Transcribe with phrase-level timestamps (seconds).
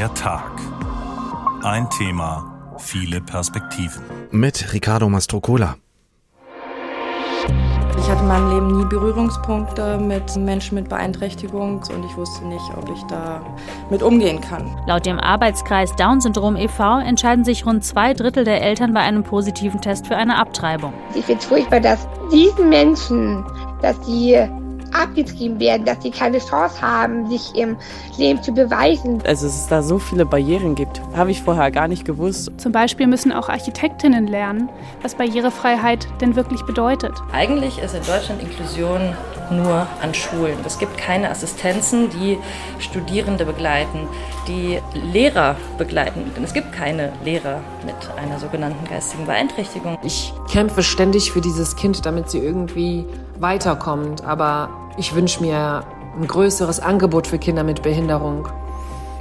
[0.00, 0.52] Der Tag.
[1.62, 4.02] Ein Thema, viele Perspektiven.
[4.30, 5.76] Mit Ricardo Mastrocola.
[7.98, 12.64] Ich hatte in meinem Leben nie Berührungspunkte mit Menschen mit Beeinträchtigung und ich wusste nicht,
[12.78, 13.44] ob ich da
[13.90, 14.74] mit umgehen kann.
[14.86, 17.00] Laut dem Arbeitskreis Down-Syndrom e.V.
[17.00, 20.94] entscheiden sich rund zwei Drittel der Eltern bei einem positiven Test für eine Abtreibung.
[21.14, 23.44] Ich finde es furchtbar, dass diesen Menschen,
[23.82, 24.48] dass die
[24.92, 27.76] abgetrieben werden, dass sie keine Chance haben, sich im
[28.18, 29.20] Leben zu beweisen.
[29.26, 32.50] Also dass es da so viele Barrieren gibt, habe ich vorher gar nicht gewusst.
[32.56, 34.68] Zum Beispiel müssen auch Architektinnen lernen,
[35.02, 37.12] was Barrierefreiheit denn wirklich bedeutet.
[37.32, 39.14] Eigentlich ist in Deutschland Inklusion
[39.50, 40.56] nur an Schulen.
[40.64, 42.38] Es gibt keine Assistenzen, die
[42.78, 44.08] Studierende begleiten,
[44.46, 44.78] die
[45.12, 46.30] Lehrer begleiten.
[46.36, 49.98] Denn es gibt keine Lehrer mit einer sogenannten geistigen Beeinträchtigung.
[50.02, 53.06] Ich kämpfe ständig für dieses Kind, damit sie irgendwie
[53.40, 54.24] weiterkommt.
[54.24, 55.84] Aber ich wünsche mir
[56.18, 58.48] ein größeres Angebot für Kinder mit Behinderung.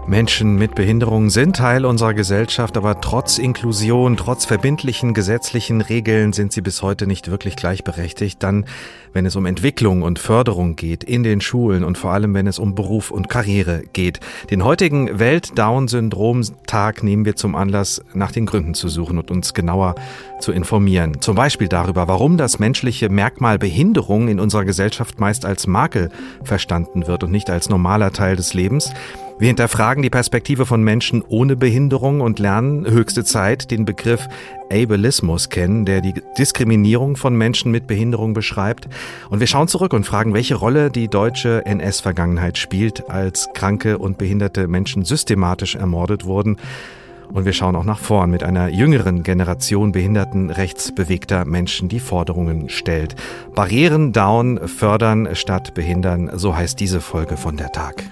[0.10, 6.52] Menschen mit Behinderungen sind Teil unserer Gesellschaft, aber trotz Inklusion, trotz verbindlichen gesetzlichen Regeln sind
[6.52, 8.42] sie bis heute nicht wirklich gleichberechtigt.
[8.42, 8.66] Dann,
[9.14, 12.58] wenn es um Entwicklung und Förderung geht in den Schulen und vor allem, wenn es
[12.58, 14.20] um Beruf und Karriere geht.
[14.50, 19.94] Den heutigen Welt-Down-Syndrom-Tag nehmen wir zum Anlass, nach den Gründen zu suchen und uns genauer
[20.40, 21.22] zu informieren.
[21.22, 26.10] Zum Beispiel darüber, warum das menschliche Merkmal Behinderung in unserer Gesellschaft meist als Makel
[26.44, 28.92] verstanden wird und nicht als normaler Teil des Lebens.
[29.40, 34.28] Wir hinterfragen die Perspektive von Menschen ohne Behinderung und lernen höchste Zeit den Begriff
[34.70, 38.90] Ableismus kennen, der die Diskriminierung von Menschen mit Behinderung beschreibt.
[39.30, 44.18] Und wir schauen zurück und fragen, welche Rolle die deutsche NS-Vergangenheit spielt, als kranke und
[44.18, 46.58] behinderte Menschen systematisch ermordet wurden.
[47.32, 52.68] Und wir schauen auch nach vorn mit einer jüngeren Generation behinderten rechtsbewegter Menschen, die Forderungen
[52.68, 53.16] stellt.
[53.56, 58.04] Barrieren down, fördern statt behindern, so heißt diese Folge von der Tag.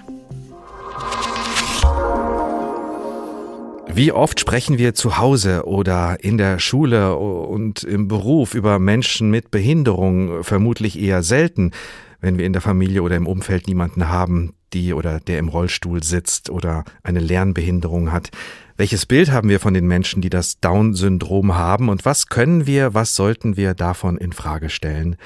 [3.98, 9.28] Wie oft sprechen wir zu Hause oder in der Schule und im Beruf über Menschen
[9.28, 10.44] mit Behinderung?
[10.44, 11.72] Vermutlich eher selten,
[12.20, 16.02] wenn wir in der Familie oder im Umfeld niemanden haben, die oder der im Rollstuhl
[16.04, 18.30] sitzt oder eine Lernbehinderung hat.
[18.76, 22.94] Welches Bild haben wir von den Menschen, die das Down-Syndrom haben und was können wir,
[22.94, 25.16] was sollten wir davon in Frage stellen?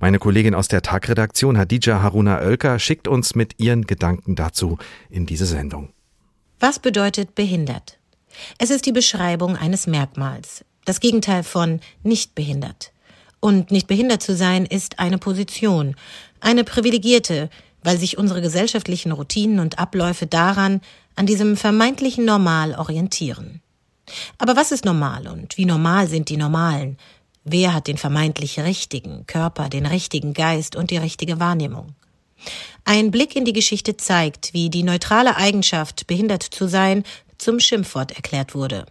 [0.00, 4.78] Meine Kollegin aus der Tagredaktion Hadija Haruna Oelker schickt uns mit ihren Gedanken dazu
[5.10, 5.90] in diese Sendung.
[6.60, 7.98] Was bedeutet behindert?
[8.58, 12.92] Es ist die Beschreibung eines Merkmals, das Gegenteil von nicht behindert.
[13.40, 15.96] Und nicht behindert zu sein ist eine Position,
[16.40, 17.50] eine privilegierte,
[17.82, 20.80] weil sich unsere gesellschaftlichen Routinen und Abläufe daran,
[21.16, 23.60] an diesem vermeintlichen Normal orientieren.
[24.38, 26.98] Aber was ist normal und wie normal sind die Normalen?
[27.44, 31.94] Wer hat den vermeintlich richtigen Körper, den richtigen Geist und die richtige Wahrnehmung?
[32.86, 37.04] Ein Blick in die Geschichte zeigt, wie die neutrale Eigenschaft, behindert zu sein,
[37.36, 38.86] zum Schimpfwort erklärt wurde.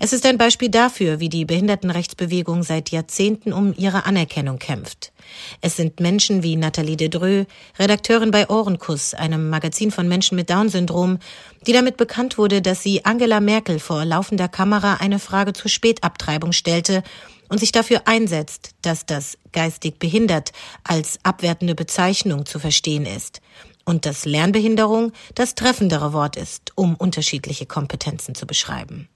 [0.00, 5.12] Es ist ein Beispiel dafür, wie die Behindertenrechtsbewegung seit Jahrzehnten um ihre Anerkennung kämpft.
[5.60, 7.46] Es sind Menschen wie Nathalie Dedreux,
[7.78, 11.18] Redakteurin bei Ohrenkuss, einem Magazin von Menschen mit Down-Syndrom,
[11.66, 16.52] die damit bekannt wurde, dass sie Angela Merkel vor laufender Kamera eine Frage zur Spätabtreibung
[16.52, 17.02] stellte
[17.48, 20.52] und sich dafür einsetzt, dass das geistig behindert
[20.84, 23.40] als abwertende Bezeichnung zu verstehen ist
[23.84, 29.08] und dass Lernbehinderung das treffendere Wort ist, um unterschiedliche Kompetenzen zu beschreiben.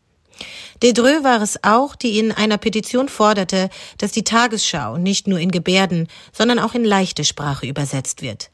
[0.83, 5.51] Dedreux war es auch, die in einer Petition forderte, dass die Tagesschau nicht nur in
[5.51, 8.51] Gebärden, sondern auch in leichte Sprache übersetzt wird,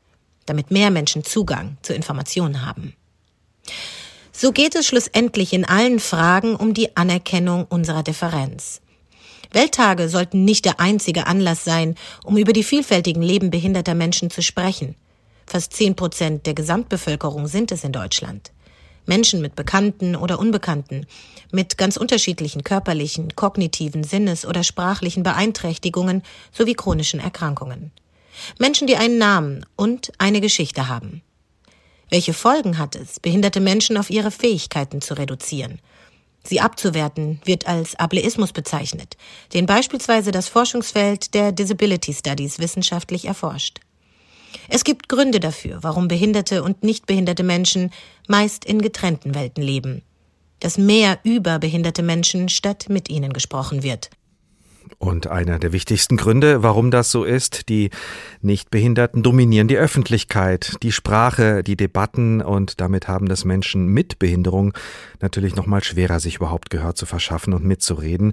[0.47, 2.94] damit mehr Menschen Zugang zu Informationen haben.
[4.32, 8.81] So geht es schlussendlich in allen Fragen um die Anerkennung unserer Differenz.
[9.56, 11.94] Welttage sollten nicht der einzige Anlass sein,
[12.25, 14.97] um über die vielfältigen Leben behinderter Menschen zu sprechen.
[15.47, 18.53] Fast zehn Prozent der Gesamtbevölkerung sind es in Deutschland.
[19.06, 21.06] Menschen mit bekannten oder unbekannten,
[21.53, 26.22] mit ganz unterschiedlichen körperlichen, kognitiven, sinnes- oder sprachlichen Beeinträchtigungen
[26.53, 27.93] sowie chronischen Erkrankungen.
[28.59, 31.22] Menschen, die einen Namen und eine Geschichte haben.
[32.11, 35.80] Welche Folgen hat es, behinderte Menschen auf ihre Fähigkeiten zu reduzieren?
[36.47, 39.16] Sie abzuwerten wird als Ableismus bezeichnet,
[39.53, 43.81] den beispielsweise das Forschungsfeld der Disability Studies wissenschaftlich erforscht.
[44.69, 47.91] Es gibt Gründe dafür, warum behinderte und nicht behinderte Menschen
[48.28, 50.03] meist in getrennten Welten leben.
[50.60, 54.10] Dass mehr über behinderte Menschen statt mit ihnen gesprochen wird.
[54.98, 57.91] Und einer der wichtigsten Gründe, warum das so ist, die
[58.41, 64.72] Nichtbehinderten dominieren die Öffentlichkeit, die Sprache, die Debatten und damit haben das Menschen mit Behinderung
[65.21, 68.33] natürlich noch mal schwerer, sich überhaupt Gehör zu verschaffen und mitzureden.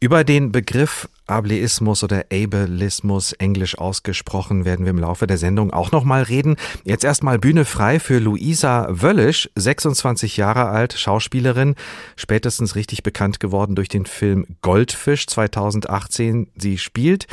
[0.00, 5.92] Über den Begriff Ableismus oder Ableismus, englisch ausgesprochen, werden wir im Laufe der Sendung auch
[5.92, 6.56] nochmal reden.
[6.84, 11.74] Jetzt erstmal Bühne frei für Luisa Wöllisch, 26 Jahre alt, Schauspielerin,
[12.16, 16.48] spätestens richtig bekannt geworden durch den Film Goldfisch 2018.
[16.56, 17.26] Sie spielt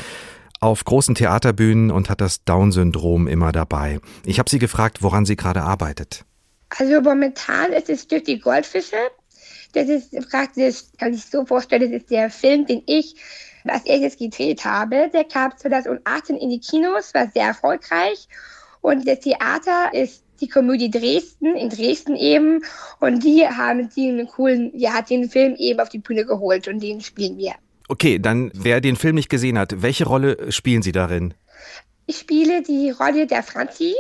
[0.60, 4.00] auf großen Theaterbühnen und hat das Down-Syndrom immer dabei.
[4.26, 6.26] Ich habe sie gefragt, woran sie gerade arbeitet.
[6.78, 8.98] Also momentan ist es durch die Goldfische.
[9.74, 13.16] Das ist praktisch, kann ich so vorstellen, das ist der Film, den ich
[13.72, 15.10] als erstes gedreht habe.
[15.14, 18.28] Der kam 2018 in die Kinos, war sehr erfolgreich.
[18.82, 22.64] Und das Theater ist die Komödie Dresden, in Dresden eben.
[23.00, 27.02] Und die haben den coolen, ja, den Film eben auf die Bühne geholt und den
[27.02, 27.54] spielen wir.
[27.88, 31.34] Okay, dann wer den Film nicht gesehen hat, welche Rolle spielen Sie darin?
[32.06, 33.96] Ich spiele die Rolle der Franzi.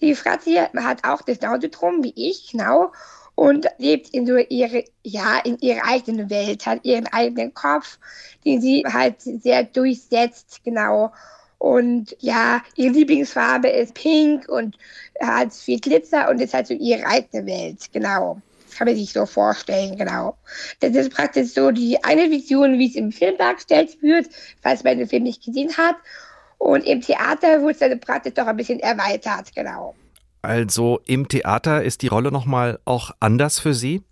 [0.00, 2.92] Die Franzi hat auch das Down-Syndrom wie ich, genau,
[3.34, 7.98] und lebt in so ihre, ja, in ihrer eigenen Welt, hat ihren eigenen Kopf,
[8.44, 11.12] den sie halt sehr durchsetzt, genau.
[11.58, 14.76] Und ja, ihre Lieblingsfarbe ist pink und
[15.20, 18.40] hat viel Glitzer und ist halt so ihre eigene Welt, genau
[18.76, 20.36] kann man sich so vorstellen, genau.
[20.80, 24.26] Das ist praktisch so die eine Vision, wie es im Film dargestellt wird,
[24.62, 25.96] falls man den Film nicht gesehen hat.
[26.58, 29.94] Und im Theater wurde es dann praktisch doch ein bisschen erweitert, genau.
[30.42, 34.02] Also im Theater ist die Rolle nochmal auch anders für Sie?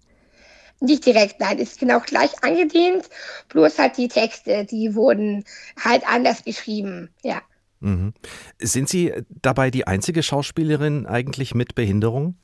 [0.81, 3.11] Nicht direkt, nein, ist genau gleich angedient,
[3.51, 5.45] bloß halt die Texte, die wurden
[5.85, 7.43] halt anders geschrieben, ja.
[7.81, 8.15] Mhm.
[8.59, 12.37] Sind Sie dabei die einzige Schauspielerin eigentlich mit Behinderung?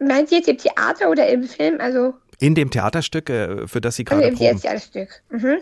[0.00, 1.80] Meint Sie jetzt im Theater oder im Film?
[1.80, 5.22] Also in dem Theaterstück, äh, für das Sie gerade also im Theaterstück.
[5.30, 5.58] Mhm.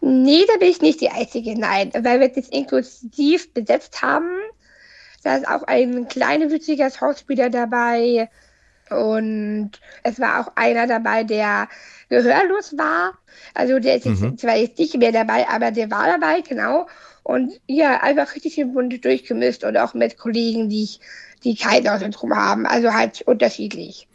[0.00, 4.28] Nee, da bin ich nicht die Einzige, nein, weil wir das inklusiv besetzt haben.
[5.22, 8.28] Da ist auch ein kleiner witziger Schauspieler dabei
[8.90, 9.72] und
[10.02, 11.68] es war auch einer dabei, der
[12.08, 13.12] gehörlos war.
[13.54, 14.36] Also der ist jetzt mhm.
[14.36, 16.88] zwar jetzt nicht mehr dabei, aber der war dabei, genau.
[17.22, 21.00] Und ja, einfach richtig im Bund durchgemischt und auch mit Kollegen, die ich
[21.44, 22.66] die kein Down-Syndrom haben.
[22.66, 24.08] Also halt unterschiedlich.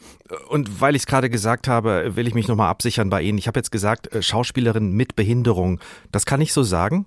[0.49, 3.37] Und weil ich es gerade gesagt habe, will ich mich nochmal absichern bei Ihnen.
[3.37, 5.79] Ich habe jetzt gesagt, äh, Schauspielerin mit Behinderung.
[6.11, 7.05] Das kann ich so sagen?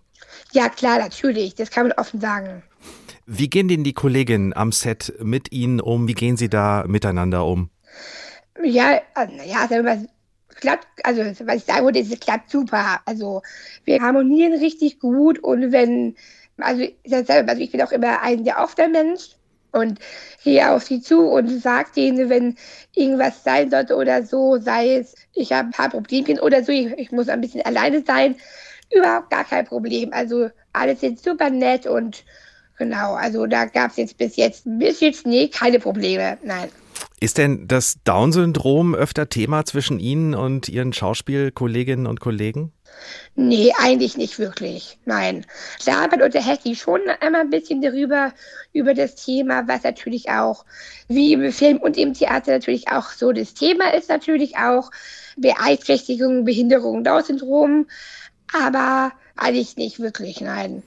[0.52, 1.54] Ja, klar, natürlich.
[1.54, 2.62] Das kann man offen sagen.
[3.30, 6.08] Wie gehen denn die Kolleginnen am Set mit Ihnen um?
[6.08, 7.69] Wie gehen Sie da miteinander um?
[8.64, 9.98] Ja, naja, also was
[10.54, 13.00] klappt, also was ich sagen würde, es klappt super.
[13.04, 13.42] Also
[13.84, 16.16] wir harmonieren richtig gut und wenn,
[16.56, 19.36] also, also ich bin auch immer ein sehr offener Mensch
[19.72, 19.98] und
[20.42, 22.56] gehe auf sie zu und sage denen, wenn
[22.94, 26.92] irgendwas sein sollte oder so, sei es, ich habe ein paar Problemchen oder so, ich,
[26.96, 28.36] ich, muss ein bisschen alleine sein,
[28.90, 30.14] überhaupt gar kein Problem.
[30.14, 32.25] Also alles sind super nett und
[32.78, 36.69] genau, also da gab es jetzt bis jetzt, bis jetzt, nee, keine Probleme, nein.
[37.20, 42.72] Ist denn das Down-Syndrom öfter Thema zwischen Ihnen und Ihren Schauspielkolleginnen und Kollegen?
[43.34, 44.98] Nee, eigentlich nicht wirklich.
[45.04, 45.44] Nein.
[45.80, 48.32] Klar, man unterhält sich schon einmal ein bisschen darüber,
[48.72, 50.64] über das Thema, was natürlich auch,
[51.08, 54.90] wie im Film und im Theater natürlich auch so das Thema ist, natürlich auch
[55.36, 57.86] Beeinträchtigung, Behinderung, Down-Syndrom.
[58.52, 60.82] Aber eigentlich nicht wirklich, nein.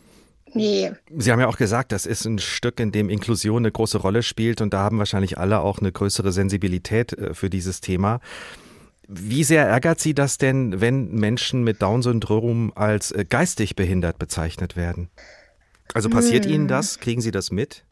[0.54, 0.92] Nee.
[1.16, 4.24] Sie haben ja auch gesagt, das ist ein Stück, in dem Inklusion eine große Rolle
[4.24, 8.20] spielt und da haben wahrscheinlich alle auch eine größere Sensibilität äh, für dieses Thema.
[9.08, 14.76] Wie sehr ärgert Sie das denn, wenn Menschen mit Down-Syndrom als äh, geistig behindert bezeichnet
[14.76, 15.10] werden?
[15.94, 16.54] Also passiert hm.
[16.54, 17.00] Ihnen das?
[17.00, 17.84] Kriegen Sie das mit?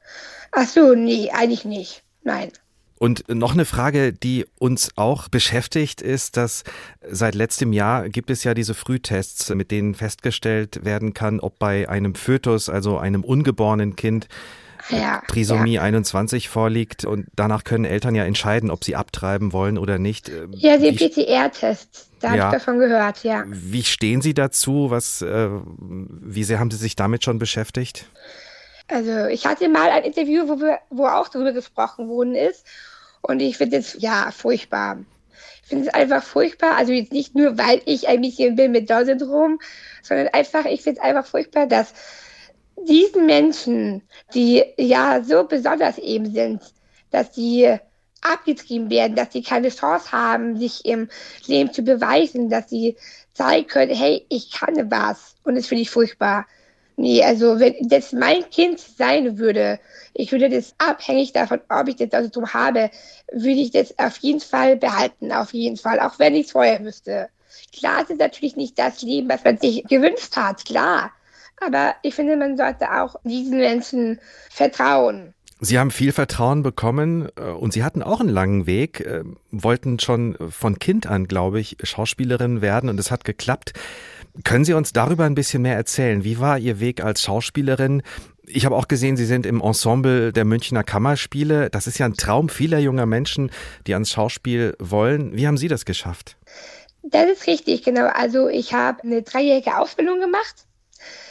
[0.51, 2.03] Ach so, nee, eigentlich nicht.
[2.23, 2.49] Nein.
[2.99, 6.63] Und noch eine Frage, die uns auch beschäftigt, ist, dass
[7.09, 11.87] seit letztem Jahr gibt es ja diese Frühtests, mit denen festgestellt werden kann, ob bei
[11.87, 14.27] einem Fötus, also einem ungeborenen Kind,
[14.89, 15.81] ja, Trisomie ja.
[15.81, 20.31] 21 vorliegt und danach können Eltern ja entscheiden, ob sie abtreiben wollen oder nicht.
[20.51, 22.45] Ja, den PCR-Test, da ja.
[22.45, 23.43] habe ich davon gehört, ja.
[23.47, 24.89] Wie stehen Sie dazu?
[24.89, 28.09] Was, äh, wie sehr haben Sie sich damit schon beschäftigt?
[28.89, 32.65] Also ich hatte mal ein Interview, wo, wir, wo auch darüber gesprochen worden ist.
[33.21, 34.97] Und ich finde es ja furchtbar.
[35.63, 36.75] Ich finde es einfach furchtbar.
[36.75, 39.59] Also jetzt nicht nur, weil ich ein bisschen bin mit Down-Syndrom,
[40.01, 41.93] sondern einfach, ich finde es einfach furchtbar, dass
[42.87, 44.01] diesen Menschen,
[44.33, 46.61] die ja so besonders eben sind,
[47.11, 47.77] dass sie
[48.21, 51.09] abgetrieben werden, dass sie keine Chance haben, sich im
[51.45, 52.97] Leben zu beweisen, dass sie
[53.33, 55.35] zeigen können, hey, ich kann was.
[55.43, 56.47] Und das finde ich furchtbar.
[56.99, 59.79] Nee, also wenn das mein Kind sein würde,
[60.13, 62.91] ich würde das abhängig davon, ob ich das also drum habe,
[63.31, 66.83] würde ich das auf jeden Fall behalten, auf jeden Fall, auch wenn ich es vorher
[66.83, 67.29] wüsste.
[67.73, 71.11] Klar, es ist natürlich nicht das Leben, was man sich gewünscht hat, klar.
[71.61, 75.33] Aber ich finde, man sollte auch diesen Menschen vertrauen.
[75.61, 79.99] Sie haben viel Vertrauen bekommen äh, und Sie hatten auch einen langen Weg, äh, wollten
[79.99, 83.73] schon von Kind an, glaube ich, Schauspielerin werden und es hat geklappt.
[84.43, 86.23] Können Sie uns darüber ein bisschen mehr erzählen?
[86.23, 88.03] Wie war Ihr Weg als Schauspielerin?
[88.45, 91.69] Ich habe auch gesehen, Sie sind im Ensemble der Münchner Kammerspiele.
[91.69, 93.51] Das ist ja ein Traum vieler junger Menschen,
[93.85, 95.35] die ans Schauspiel wollen.
[95.35, 96.37] Wie haben Sie das geschafft?
[97.03, 98.07] Das ist richtig, genau.
[98.07, 100.65] Also ich habe eine dreijährige Ausbildung gemacht.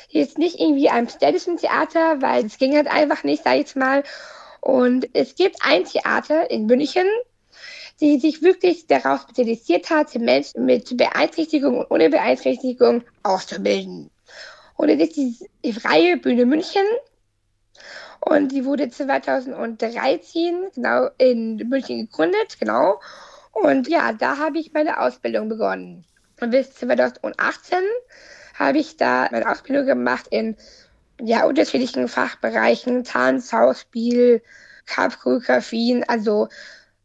[0.09, 3.77] Jetzt nicht irgendwie am städtischen Theater, weil es ging halt einfach nicht, sag ich jetzt
[3.77, 4.03] mal.
[4.61, 7.07] Und es gibt ein Theater in München,
[8.01, 14.11] die sich wirklich darauf spezialisiert hat, Menschen mit Beeinträchtigung und ohne Beeinträchtigung auszubilden.
[14.77, 16.85] Und es ist die Freie Bühne München.
[18.21, 23.01] Und die wurde 2013 genau in München gegründet, genau.
[23.53, 26.05] Und ja, da habe ich meine Ausbildung begonnen.
[26.41, 27.79] Und bis 2018
[28.55, 30.57] habe ich da meine Ausbildung gemacht in
[31.21, 34.43] ja, unterschiedlichen Fachbereichen, Tanz, Schauspiel,
[34.87, 36.49] Choreografien, also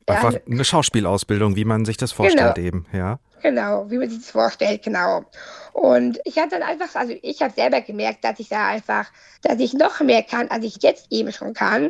[0.07, 2.67] Einfach eine Schauspielausbildung, wie man sich das vorstellt genau.
[2.67, 3.19] eben, ja.
[3.41, 5.25] Genau, wie man sich das vorstellt, genau.
[5.73, 9.07] Und ich habe dann einfach, also ich habe selber gemerkt, dass ich da einfach,
[9.41, 11.89] dass ich noch mehr kann, als ich jetzt eben schon kann.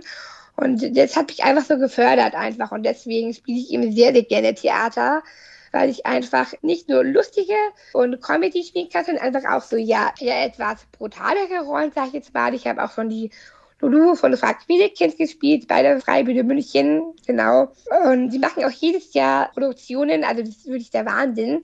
[0.55, 2.72] Und das hat mich einfach so gefördert einfach.
[2.72, 5.24] Und deswegen spiele ich eben sehr, sehr gerne Theater,
[5.72, 7.55] weil ich einfach nicht nur lustige
[7.93, 12.13] und Comedy spielen kann, sondern einfach auch so, ja, ja etwas brutalere Rollen, sag ich
[12.13, 12.53] jetzt mal.
[12.53, 13.32] Ich habe auch schon die
[13.90, 17.72] Lulu von Frank Wiedekind gespielt bei der Freibühne München, genau.
[18.06, 21.62] Und sie machen auch jedes Jahr Produktionen, also das ist wirklich der Wahnsinn.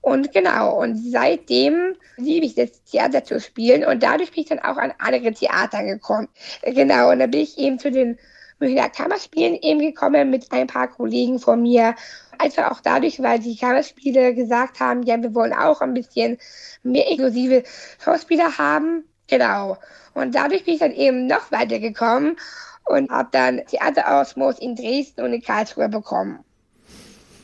[0.00, 4.60] Und genau, und seitdem liebe ich das Theater zu spielen und dadurch bin ich dann
[4.60, 6.28] auch an andere Theater gekommen.
[6.62, 8.16] Genau, und da bin ich eben zu den
[8.60, 11.94] Münchner Kammerspielen eben gekommen mit ein paar Kollegen von mir.
[12.38, 16.38] Einfach auch dadurch, weil die Kammerspiele gesagt haben, ja, wir wollen auch ein bisschen
[16.82, 17.64] mehr inklusive
[17.98, 19.04] Schauspieler haben.
[19.28, 19.78] Genau.
[20.14, 22.36] Und dadurch bin ich dann eben noch weitergekommen
[22.84, 26.40] und habe dann Theaterausmus in Dresden und in Karlsruhe bekommen.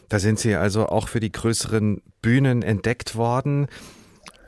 [0.08, 3.66] Da sind Sie also auch für die größeren Bühnen entdeckt worden.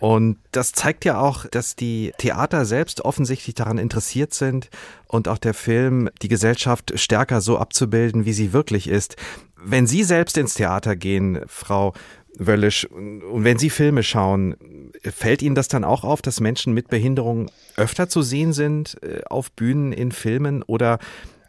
[0.00, 4.68] Und das zeigt ja auch, dass die Theater selbst offensichtlich daran interessiert sind
[5.06, 9.16] und auch der Film die Gesellschaft stärker so abzubilden, wie sie wirklich ist.
[9.56, 11.94] Wenn Sie selbst ins Theater gehen, Frau
[12.38, 16.88] Wöllisch, und wenn Sie Filme schauen, fällt Ihnen das dann auch auf, dass Menschen mit
[16.88, 20.98] Behinderung öfter zu sehen sind äh, auf Bühnen in Filmen oder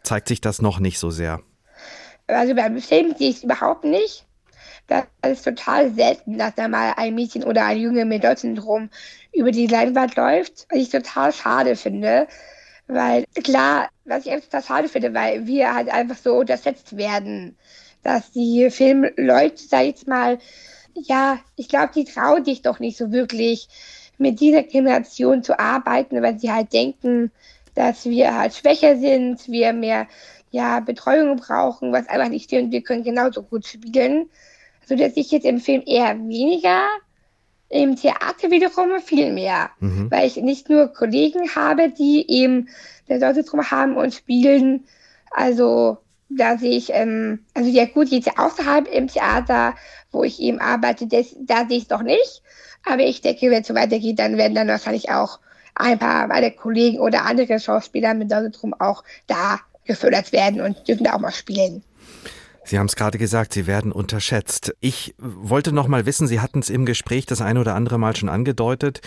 [0.02, 1.40] zeigt sich das noch nicht so sehr?
[2.28, 4.24] Also beim Film sehe ich es überhaupt nicht.
[4.86, 8.88] Das ist total selten, dass da mal ein Mädchen oder ein Junge mit Down-Syndrom
[9.32, 12.28] über die Leinwand läuft, was ich total schade finde.
[12.86, 17.56] Weil klar, was ich einfach schade finde, weil wir halt einfach so untersetzt werden,
[18.04, 20.38] dass die Filmleute, sag ich jetzt mal,
[21.02, 23.68] ja, ich glaube, die trauen sich doch nicht so wirklich,
[24.18, 27.30] mit dieser Generation zu arbeiten, weil sie halt denken,
[27.74, 30.06] dass wir halt schwächer sind, wir mehr
[30.50, 32.72] ja, Betreuung brauchen, was einfach nicht stimmt.
[32.72, 34.30] Wir können genauso gut spielen.
[34.82, 36.86] Also dass ich jetzt im Film eher weniger,
[37.68, 40.10] im Theater wiederum viel mehr, mhm.
[40.10, 42.68] weil ich nicht nur Kollegen habe, die eben
[43.08, 44.84] der Leute drum haben und spielen.
[45.32, 45.98] Also
[46.28, 49.74] da sehe ich, ähm, also ja gut, jetzt außerhalb im Theater,
[50.10, 52.42] wo ich eben arbeite, das, da sehe ich es doch nicht.
[52.84, 55.40] Aber ich denke, wenn es so weitergeht, dann werden dann wahrscheinlich auch
[55.74, 61.04] ein paar meiner Kollegen oder andere Schauspieler mit Down auch da gefördert werden und dürfen
[61.04, 61.82] da auch mal spielen.
[62.64, 64.74] Sie haben es gerade gesagt, Sie werden unterschätzt.
[64.80, 68.16] Ich wollte noch mal wissen, Sie hatten es im Gespräch das eine oder andere Mal
[68.16, 69.02] schon angedeutet.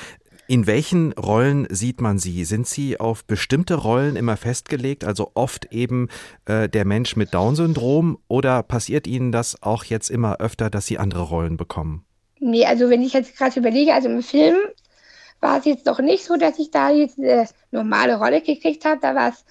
[0.49, 2.43] In welchen Rollen sieht man Sie?
[2.43, 6.09] Sind Sie auf bestimmte Rollen immer festgelegt, also oft eben
[6.45, 10.97] äh, der Mensch mit Down-Syndrom, oder passiert Ihnen das auch jetzt immer öfter, dass Sie
[10.97, 12.03] andere Rollen bekommen?
[12.39, 14.55] Nee, also wenn ich jetzt gerade überlege, also im Film
[15.39, 18.99] war es jetzt doch nicht so, dass ich da jetzt eine normale Rolle gekriegt habe.
[18.99, 19.45] Da war es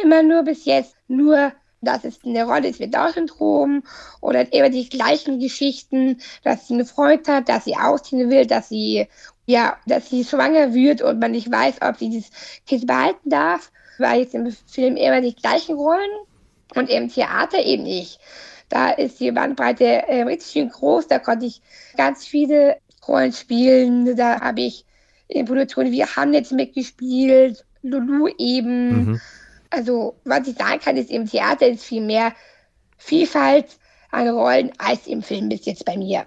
[0.00, 1.50] immer nur bis jetzt nur
[1.80, 3.82] dass es eine Rolle ist mit Down-Syndrom
[4.20, 8.68] oder immer die gleichen Geschichten, dass sie einen Freund hat, dass sie ausziehen will, dass
[8.68, 9.06] sie
[9.46, 12.30] ja, dass sie schwanger wird und man nicht weiß, ob sie dieses
[12.66, 16.10] Kind behalten darf, war jetzt im Film immer die gleichen Rollen
[16.74, 18.18] und im Theater eben nicht.
[18.68, 21.62] Da ist die Bandbreite äh, richtig schön groß, da konnte ich
[21.96, 24.16] ganz viele Rollen spielen.
[24.16, 24.84] Da habe ich
[25.28, 29.10] in Produktionen wie Hamlet mitgespielt, Lulu eben.
[29.10, 29.20] Mhm.
[29.70, 32.32] Also, was ich sagen kann, ist, im Theater ist viel mehr
[32.98, 33.78] Vielfalt
[34.10, 36.26] an Rollen als im Film bis jetzt bei mir.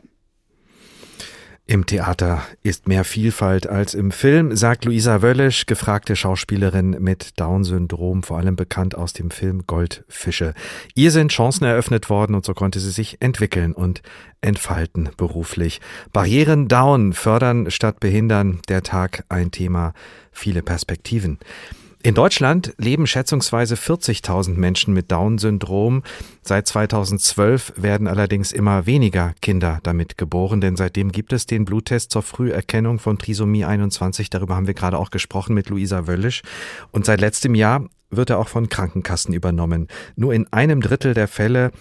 [1.69, 8.23] Im Theater ist mehr Vielfalt als im Film, sagt Luisa Wöllisch, gefragte Schauspielerin mit Down-Syndrom,
[8.23, 10.55] vor allem bekannt aus dem Film Goldfische.
[10.95, 14.01] Ihr sind Chancen eröffnet worden und so konnte sie sich entwickeln und
[14.41, 15.79] entfalten beruflich.
[16.11, 19.93] Barrieren down, fördern statt behindern, der Tag ein Thema,
[20.31, 21.37] viele Perspektiven.
[22.01, 26.03] In Deutschland leben schätzungsweise 40.000 Menschen mit Down-Syndrom.
[26.41, 32.11] Seit 2012 werden allerdings immer weniger Kinder damit geboren, denn seitdem gibt es den Bluttest
[32.11, 34.29] zur Früherkennung von Trisomie 21.
[34.29, 36.41] Darüber haben wir gerade auch gesprochen mit Luisa Wöllisch.
[36.91, 39.89] Und seit letztem Jahr wird er auch von Krankenkassen übernommen.
[40.15, 41.71] Nur in einem Drittel der Fälle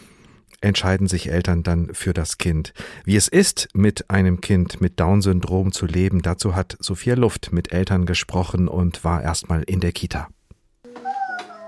[0.60, 2.72] entscheiden sich Eltern dann für das Kind.
[3.04, 7.72] Wie es ist, mit einem Kind mit Down-Syndrom zu leben, dazu hat Sophia Luft mit
[7.72, 10.28] Eltern gesprochen und war erstmal in der Kita.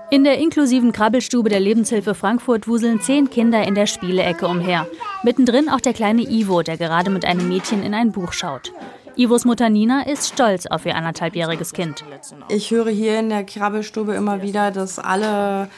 [0.09, 4.85] In der inklusiven Krabbelstube der Lebenshilfe Frankfurt wuseln zehn Kinder in der Spielecke umher.
[5.23, 8.73] Mittendrin auch der kleine Ivo, der gerade mit einem Mädchen in ein Buch schaut.
[9.15, 12.03] Ivos Mutter Nina ist stolz auf ihr anderthalbjähriges Kind.
[12.49, 15.69] Ich höre hier in der Krabbelstube immer wieder, dass alle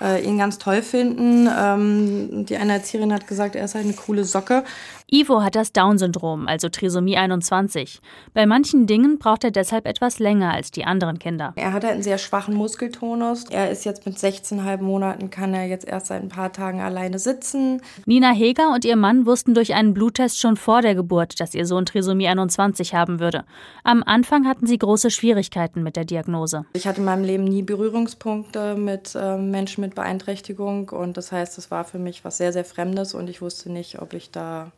[0.00, 1.48] äh, ihn ganz toll finden.
[1.48, 4.64] Ähm, die eine Erzieherin hat gesagt, er ist halt eine coole Socke.
[5.12, 8.00] Ivo hat das Down-Syndrom, also Trisomie 21.
[8.32, 11.52] Bei manchen Dingen braucht er deshalb etwas länger als die anderen Kinder.
[11.56, 13.46] Er hat halt einen sehr schwachen Muskeltonus.
[13.50, 17.18] Er ist jetzt mit 16,5 Monaten, kann er jetzt erst seit ein paar Tagen alleine
[17.18, 17.82] sitzen.
[18.06, 21.66] Nina Heger und ihr Mann wussten durch einen Bluttest schon vor der Geburt, dass ihr
[21.66, 23.44] Sohn Trisomie 21 haben würde.
[23.82, 26.66] Am Anfang hatten sie große Schwierigkeiten mit der Diagnose.
[26.72, 31.58] Ich hatte in meinem Leben nie Berührungspunkte mit äh, Menschen mit Beeinträchtigung und das heißt,
[31.58, 34.70] es war für mich was sehr, sehr Fremdes und ich wusste nicht, ob ich da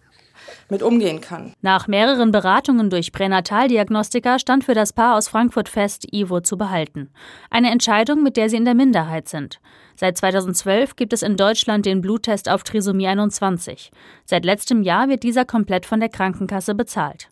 [0.69, 1.53] mit umgehen kann.
[1.61, 7.11] Nach mehreren Beratungen durch Pränataldiagnostiker stand für das Paar aus Frankfurt fest, Ivo zu behalten.
[7.51, 9.61] Eine Entscheidung, mit der sie in der Minderheit sind.
[9.97, 13.91] Seit 2012 gibt es in Deutschland den Bluttest auf Trisomie 21.
[14.25, 17.29] Seit letztem Jahr wird dieser komplett von der Krankenkasse bezahlt.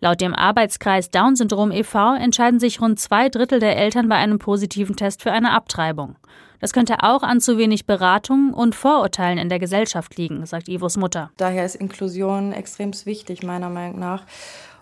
[0.00, 2.16] Laut dem Arbeitskreis Down-Syndrom e.V.
[2.16, 6.16] entscheiden sich rund zwei Drittel der Eltern bei einem positiven Test für eine Abtreibung.
[6.62, 10.96] Das könnte auch an zu wenig Beratung und Vorurteilen in der Gesellschaft liegen, sagt Ivos
[10.96, 11.32] Mutter.
[11.36, 14.22] Daher ist Inklusion extrem wichtig, meiner Meinung nach.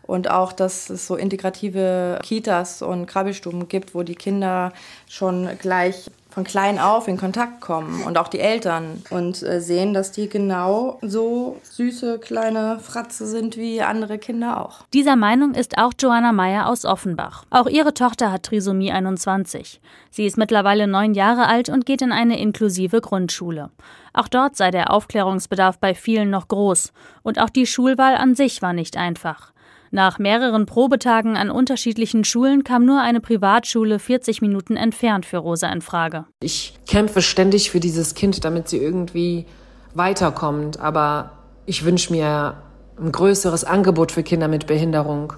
[0.02, 4.74] Und auch, dass es so integrative Kitas und Krabbelstuben gibt, wo die Kinder
[5.08, 9.94] schon gleich von klein auf in Kontakt kommen und auch die Eltern und äh, sehen,
[9.94, 14.84] dass die genau so süße kleine Fratze sind wie andere Kinder auch.
[14.92, 17.44] Dieser Meinung ist auch Joanna Meyer aus Offenbach.
[17.50, 19.80] Auch ihre Tochter hat Trisomie 21.
[20.10, 23.70] Sie ist mittlerweile neun Jahre alt und geht in eine inklusive Grundschule.
[24.12, 28.62] Auch dort sei der Aufklärungsbedarf bei vielen noch groß und auch die Schulwahl an sich
[28.62, 29.52] war nicht einfach.
[29.92, 35.68] Nach mehreren Probetagen an unterschiedlichen Schulen kam nur eine Privatschule 40 Minuten entfernt für Rosa
[35.72, 36.26] in Frage.
[36.40, 39.46] Ich kämpfe ständig für dieses Kind, damit sie irgendwie
[39.94, 41.32] weiterkommt, aber
[41.66, 42.62] ich wünsche mir
[43.00, 45.32] ein größeres Angebot für Kinder mit Behinderung.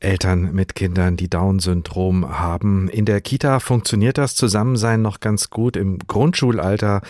[0.00, 2.88] Eltern mit Kindern, die Down-Syndrom haben.
[2.88, 5.76] In der Kita funktioniert das Zusammensein noch ganz gut.
[5.76, 7.00] Im Grundschulalter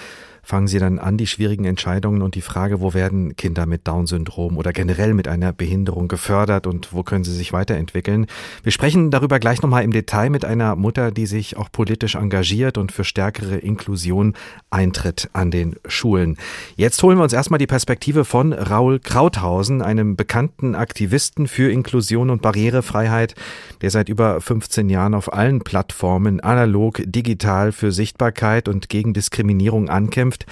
[0.45, 4.57] fangen Sie dann an, die schwierigen Entscheidungen und die Frage, wo werden Kinder mit Down-Syndrom
[4.59, 8.27] oder generell mit einer Behinderung gefördert und wo können sie sich weiterentwickeln.
[8.63, 12.79] Wir sprechen darüber gleich nochmal im Detail mit einer Mutter, die sich auch politisch engagiert
[12.79, 14.35] und für stärkere Inklusion
[14.71, 16.37] eintritt an den Schulen.
[16.77, 22.31] Jetzt holen wir uns erstmal die Perspektive von Raul Krauthausen, einem bekannten Aktivisten für Inklusion
[22.31, 23.35] und Barrierefreiheit,
[23.81, 29.89] der seit über 15 Jahren auf allen Plattformen analog, digital für Sichtbarkeit und gegen Diskriminierung
[29.89, 30.47] ankämpft Zukunft.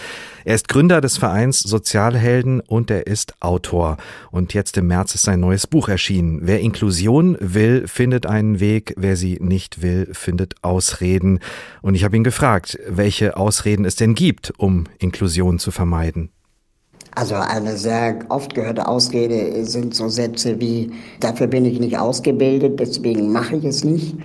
[0.44, 3.96] Er ist Gründer des Vereins Sozialhelden und er ist Autor.
[4.30, 6.40] Und jetzt im März ist sein neues Buch erschienen.
[6.42, 8.94] Wer Inklusion will, findet einen Weg.
[8.96, 11.38] Wer sie nicht will, findet Ausreden.
[11.80, 16.30] Und ich habe ihn gefragt, welche Ausreden es denn gibt, um Inklusion zu vermeiden.
[17.14, 22.80] Also eine sehr oft gehörte Ausrede sind so Sätze wie, dafür bin ich nicht ausgebildet,
[22.80, 24.16] deswegen mache ich es nicht.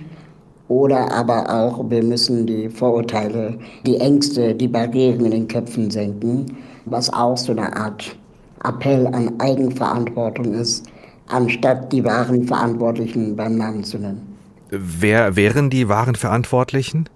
[0.68, 6.44] Oder aber auch, wir müssen die Vorurteile, die Ängste, die Barrieren in den Köpfen senken,
[6.84, 8.16] was auch so eine Art
[8.64, 10.84] Appell an Eigenverantwortung ist,
[11.28, 14.36] anstatt die wahren Verantwortlichen beim Namen zu nennen.
[14.70, 17.08] Wer wären die wahren Verantwortlichen?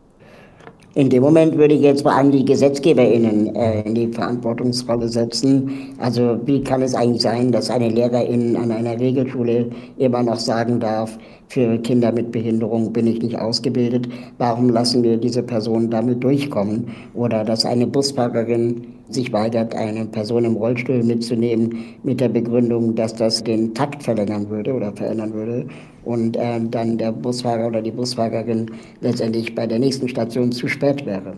[0.94, 5.94] In dem Moment würde ich jetzt vor allem die GesetzgeberInnen äh, in die Verantwortungsrolle setzen.
[5.98, 10.81] Also wie kann es eigentlich sein, dass eine Lehrerin an einer Regelschule immer noch sagen
[10.81, 16.22] darf, für Kinder mit Behinderung bin ich nicht ausgebildet, warum lassen wir diese Person damit
[16.24, 16.88] durchkommen?
[17.14, 23.14] Oder dass eine Busfahrerin sich weigert, eine Person im Rollstuhl mitzunehmen mit der Begründung, dass
[23.14, 25.66] das den Takt verlängern würde oder verändern würde
[26.05, 28.70] und äh, dann der Busfahrer oder die Busfahrerin
[29.01, 31.35] letztendlich bei der nächsten Station zu spät wäre.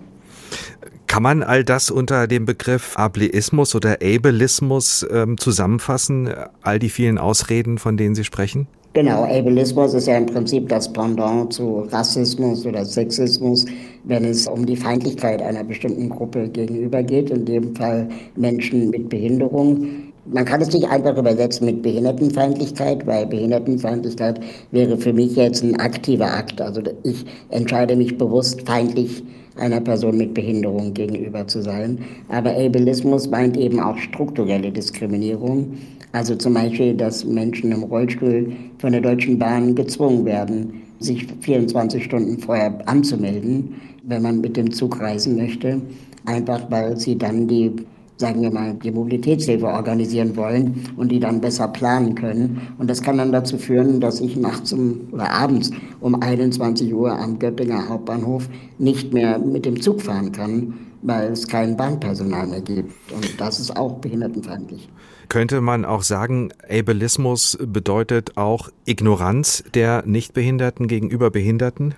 [1.06, 6.28] Kann man all das unter dem Begriff Ableismus oder Ableismus ähm, zusammenfassen,
[6.62, 8.66] all die vielen Ausreden, von denen Sie sprechen?
[8.94, 13.66] Genau, Ableismus ist ja im Prinzip das Pendant zu Rassismus oder Sexismus,
[14.04, 19.08] wenn es um die Feindlichkeit einer bestimmten Gruppe gegenüber geht, in dem Fall Menschen mit
[19.08, 19.84] Behinderung.
[20.26, 24.38] Man kann es nicht einfach übersetzen mit Behindertenfeindlichkeit, weil Behindertenfeindlichkeit
[24.70, 26.60] wäre für mich jetzt ein aktiver Akt.
[26.60, 29.24] Also ich entscheide mich bewusst feindlich
[29.56, 31.98] einer Person mit Behinderung gegenüber zu sein.
[32.28, 35.72] Aber Ableismus meint eben auch strukturelle Diskriminierung.
[36.14, 42.04] Also zum Beispiel, dass Menschen im Rollstuhl von der Deutschen Bahn gezwungen werden, sich 24
[42.04, 43.74] Stunden vorher anzumelden,
[44.04, 45.82] wenn man mit dem Zug reisen möchte,
[46.24, 47.72] einfach weil sie dann die
[48.16, 52.60] sagen wir mal, die Mobilitätshilfe organisieren wollen und die dann besser planen können.
[52.78, 57.10] Und das kann dann dazu führen, dass ich nachts um, oder abends um 21 Uhr
[57.10, 58.48] am Göttinger Hauptbahnhof
[58.78, 62.92] nicht mehr mit dem Zug fahren kann, weil es kein Bahnpersonal mehr gibt.
[63.12, 64.88] Und das ist auch behindertenfeindlich.
[65.28, 71.94] Könnte man auch sagen, Ableismus bedeutet auch Ignoranz der Nichtbehinderten gegenüber Behinderten?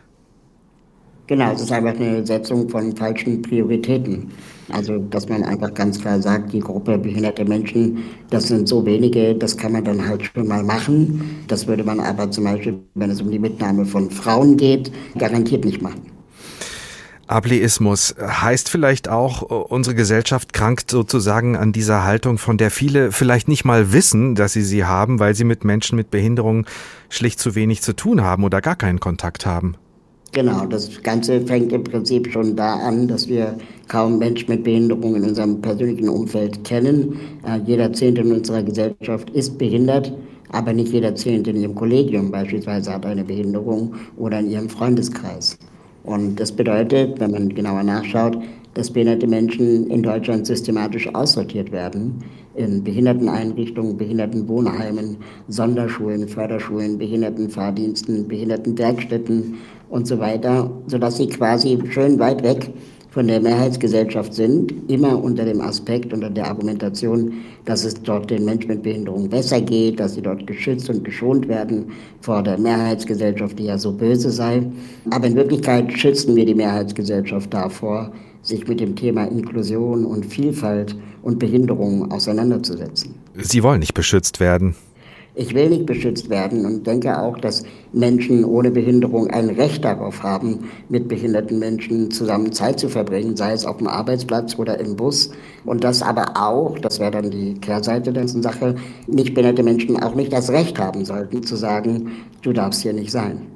[1.29, 4.31] Genau, es ist einfach eine Setzung von falschen Prioritäten.
[4.71, 9.35] Also, dass man einfach ganz klar sagt, die Gruppe behinderte Menschen, das sind so wenige,
[9.35, 11.45] das kann man dann halt schon mal machen.
[11.49, 15.65] Das würde man aber zum Beispiel, wenn es um die Mitnahme von Frauen geht, garantiert
[15.65, 16.16] nicht machen.
[17.27, 23.49] Ableismus heißt vielleicht auch, unsere Gesellschaft krankt sozusagen an dieser Haltung, von der viele vielleicht
[23.49, 26.67] nicht mal wissen, dass sie sie haben, weil sie mit Menschen mit Behinderung
[27.09, 29.75] schlicht zu wenig zu tun haben oder gar keinen Kontakt haben.
[30.33, 33.57] Genau, das Ganze fängt im Prinzip schon da an, dass wir
[33.89, 37.19] kaum Menschen mit Behinderung in unserem persönlichen Umfeld kennen.
[37.47, 40.13] Äh, jeder Zehnte in unserer Gesellschaft ist behindert,
[40.51, 45.59] aber nicht jeder Zehnte in ihrem Kollegium beispielsweise hat eine Behinderung oder in ihrem Freundeskreis.
[46.07, 48.39] Und das bedeutet, wenn man genauer nachschaut,
[48.75, 52.23] dass behinderte Menschen in Deutschland systematisch aussortiert werden.
[52.55, 55.17] In Behinderteneinrichtungen, Behindertenwohnheimen,
[55.49, 59.55] Sonderschulen, Förderschulen, Behindertenfahrdiensten, Behindertenwerkstätten
[59.89, 62.71] und so weiter, sodass sie quasi schön weit weg
[63.17, 67.33] von der Mehrheitsgesellschaft sind, immer unter dem Aspekt, unter der Argumentation,
[67.65, 71.49] dass es dort den Menschen mit Behinderung besser geht, dass sie dort geschützt und geschont
[71.49, 74.67] werden vor der Mehrheitsgesellschaft, die ja so böse sei.
[75.09, 80.95] Aber in Wirklichkeit schützen wir die Mehrheitsgesellschaft davor, sich mit dem Thema Inklusion und Vielfalt
[81.23, 83.15] und Behinderung auseinanderzusetzen.
[83.35, 84.75] Sie wollen nicht beschützt werden.
[85.39, 90.23] Ich will nicht beschützt werden und denke auch, dass Menschen ohne Behinderung ein Recht darauf
[90.23, 94.97] haben, mit behinderten Menschen zusammen Zeit zu verbringen, sei es auf dem Arbeitsplatz oder im
[94.97, 95.31] Bus.
[95.67, 100.03] Und dass aber auch, das wäre dann die Kehrseite der ganzen Sache, nicht behinderte Menschen
[100.03, 103.56] auch nicht das Recht haben sollten, zu sagen, du darfst hier nicht sein.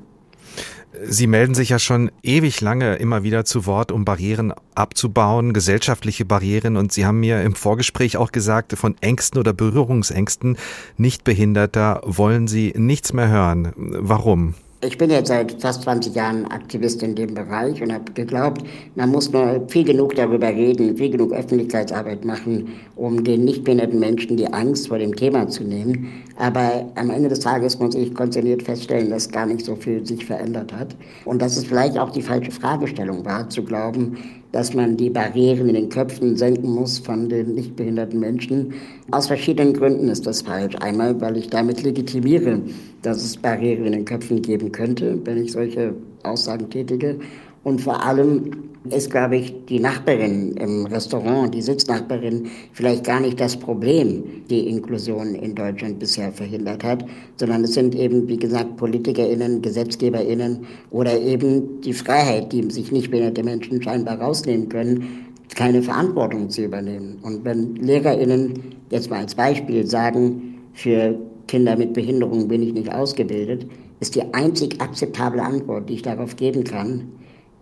[1.04, 6.24] Sie melden sich ja schon ewig lange immer wieder zu Wort, um Barrieren abzubauen, gesellschaftliche
[6.24, 6.76] Barrieren.
[6.76, 10.56] Und Sie haben mir im Vorgespräch auch gesagt, von Ängsten oder Berührungsängsten
[10.96, 13.72] Nichtbehinderter wollen Sie nichts mehr hören.
[13.76, 14.54] Warum?
[14.82, 18.62] Ich bin jetzt seit fast 20 Jahren Aktivist in dem Bereich und habe geglaubt,
[18.94, 24.00] man muss nur viel genug darüber reden, viel genug Öffentlichkeitsarbeit machen, um den nicht behinderten
[24.00, 26.08] Menschen die Angst vor dem Thema zu nehmen.
[26.38, 30.24] Aber am Ende des Tages muss ich konzerniert feststellen, dass gar nicht so viel sich
[30.24, 30.96] verändert hat.
[31.26, 34.16] Und dass es vielleicht auch die falsche Fragestellung war, zu glauben,
[34.52, 38.74] dass man die Barrieren in den Köpfen senken muss von den nicht behinderten Menschen.
[39.10, 40.74] Aus verschiedenen Gründen ist das falsch.
[40.80, 42.60] Einmal, weil ich damit legitimiere,
[43.02, 47.18] dass es Barrieren in den Köpfen geben könnte, wenn ich solche Aussagen tätige.
[47.62, 53.38] Und vor allem ist, glaube ich, die Nachbarin im Restaurant, die Sitznachbarin, vielleicht gar nicht
[53.38, 57.04] das Problem, die Inklusion in Deutschland bisher verhindert hat,
[57.36, 63.10] sondern es sind eben, wie gesagt, PolitikerInnen, GesetzgeberInnen oder eben die Freiheit, die sich nicht
[63.10, 67.18] behinderte Menschen scheinbar rausnehmen können, keine Verantwortung zu übernehmen.
[67.22, 68.54] Und wenn LehrerInnen
[68.90, 73.66] jetzt mal als Beispiel sagen, für Kinder mit Behinderung bin ich nicht ausgebildet,
[73.98, 77.08] ist die einzig akzeptable Antwort, die ich darauf geben kann,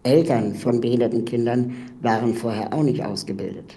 [0.03, 3.77] Eltern von behinderten Kindern waren vorher auch nicht ausgebildet.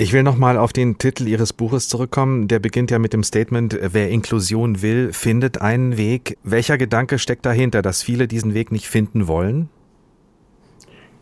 [0.00, 2.46] Ich will nochmal auf den Titel Ihres Buches zurückkommen.
[2.46, 6.38] Der beginnt ja mit dem Statement, wer Inklusion will, findet einen Weg.
[6.44, 9.68] Welcher Gedanke steckt dahinter, dass viele diesen Weg nicht finden wollen?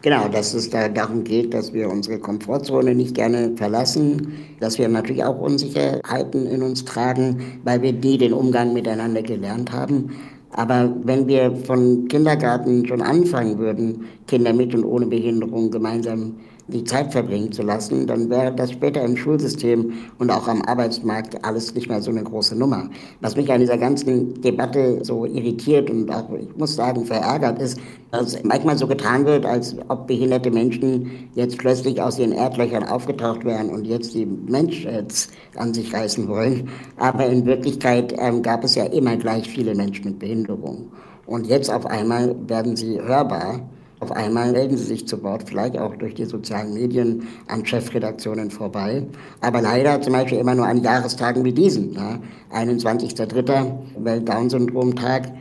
[0.03, 4.89] Genau, dass es da darum geht, dass wir unsere Komfortzone nicht gerne verlassen, dass wir
[4.89, 10.13] natürlich auch Unsicherheiten in uns tragen, weil wir die den Umgang miteinander gelernt haben.
[10.51, 16.37] Aber wenn wir von Kindergarten schon anfangen würden, Kinder mit und ohne Behinderung gemeinsam
[16.69, 21.45] die Zeit verbringen zu lassen, dann wäre das später im Schulsystem und auch am Arbeitsmarkt
[21.45, 22.89] alles nicht mehr so eine große Nummer.
[23.21, 27.79] Was mich an dieser ganzen Debatte so irritiert und auch, ich muss sagen, verärgert ist,
[28.11, 33.45] dass manchmal so getan wird, als ob behinderte Menschen jetzt plötzlich aus ihren Erdlöchern aufgetaucht
[33.45, 36.69] wären und jetzt die Menschheit an sich reißen wollen.
[36.97, 40.91] Aber in Wirklichkeit ähm, gab es ja immer gleich viele Menschen mit Behinderung.
[41.27, 43.61] Und jetzt auf einmal werden sie hörbar
[44.07, 48.53] Auf einmal melden sie sich zu Wort, vielleicht auch durch die sozialen Medien an Chefredaktionen
[48.53, 49.03] vorbei.
[49.41, 51.93] Aber leider zum Beispiel immer nur an Jahrestagen wie diesen.
[51.95, 52.21] Ja.
[52.55, 53.73] 21.03.
[53.99, 55.33] Welt-Down-Syndrom-Tag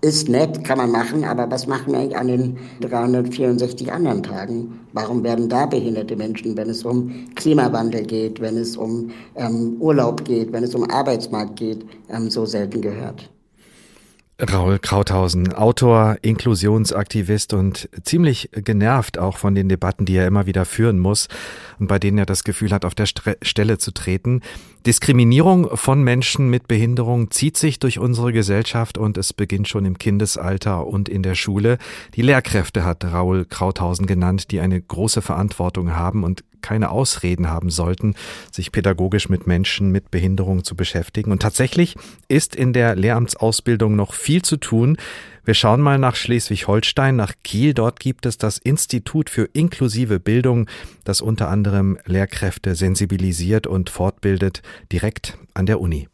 [0.00, 4.80] ist nett, kann man machen, aber was machen wir eigentlich an den 364 anderen Tagen?
[4.94, 10.24] Warum werden da behinderte Menschen, wenn es um Klimawandel geht, wenn es um ähm, Urlaub
[10.24, 13.28] geht, wenn es um Arbeitsmarkt geht, ähm, so selten gehört?
[14.40, 20.64] Raul Krauthausen, Autor, Inklusionsaktivist und ziemlich genervt auch von den Debatten, die er immer wieder
[20.64, 21.26] führen muss
[21.80, 24.42] und bei denen er das Gefühl hat, auf der Stelle zu treten.
[24.86, 29.98] Diskriminierung von Menschen mit Behinderung zieht sich durch unsere Gesellschaft und es beginnt schon im
[29.98, 31.78] Kindesalter und in der Schule.
[32.14, 37.70] Die Lehrkräfte hat Raul Krauthausen genannt, die eine große Verantwortung haben und keine Ausreden haben
[37.70, 38.14] sollten,
[38.52, 41.32] sich pädagogisch mit Menschen mit Behinderung zu beschäftigen.
[41.32, 41.96] Und tatsächlich
[42.28, 44.96] ist in der Lehramtsausbildung noch viel zu tun.
[45.44, 47.72] Wir schauen mal nach Schleswig-Holstein, nach Kiel.
[47.72, 50.68] Dort gibt es das Institut für inklusive Bildung,
[51.04, 56.08] das unter anderem Lehrkräfte sensibilisiert und fortbildet, direkt an der Uni.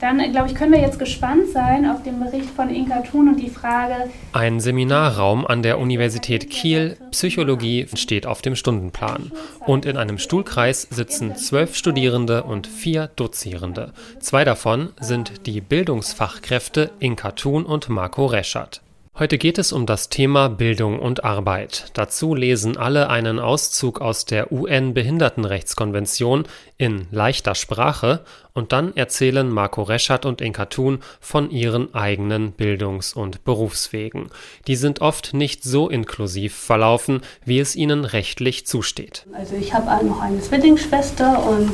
[0.00, 3.36] Dann, glaube ich, können wir jetzt gespannt sein auf den Bericht von Inka Thun und
[3.36, 4.10] die Frage.
[4.32, 9.30] Ein Seminarraum an der Universität Kiel, Psychologie, steht auf dem Stundenplan.
[9.66, 13.92] Und in einem Stuhlkreis sitzen zwölf Studierende und vier Dozierende.
[14.20, 18.80] Zwei davon sind die Bildungsfachkräfte Inka Thun und Marco Reschert.
[19.20, 21.90] Heute geht es um das Thema Bildung und Arbeit.
[21.92, 26.44] Dazu lesen alle einen Auszug aus der UN-Behindertenrechtskonvention
[26.78, 33.12] in leichter Sprache und dann erzählen Marco Reschert und Inka Thun von ihren eigenen Bildungs-
[33.12, 34.30] und Berufswegen.
[34.66, 39.26] Die sind oft nicht so inklusiv verlaufen, wie es ihnen rechtlich zusteht.
[39.34, 41.72] Also ich habe noch eine Zwillingsschwester und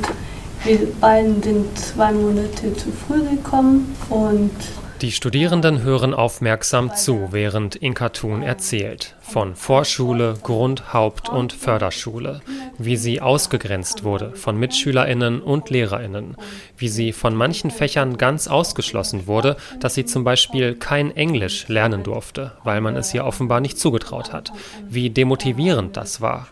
[0.64, 4.50] wir beiden sind zwei Monate zu früh gekommen und
[5.02, 9.14] die Studierenden hören aufmerksam zu, während Inka Thun erzählt.
[9.20, 12.40] Von Vorschule, Grund-, Haupt- und Förderschule.
[12.78, 16.36] Wie sie ausgegrenzt wurde von MitschülerInnen und LehrerInnen.
[16.78, 22.02] Wie sie von manchen Fächern ganz ausgeschlossen wurde, dass sie zum Beispiel kein Englisch lernen
[22.02, 24.52] durfte, weil man es ihr offenbar nicht zugetraut hat.
[24.88, 26.48] Wie demotivierend das war.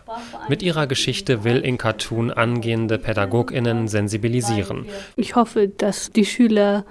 [0.49, 4.85] Mit ihrer Geschichte will Inka Thun angehende PädagogInnen sensibilisieren.
[5.15, 6.85] Ich hoffe, dass die Schüler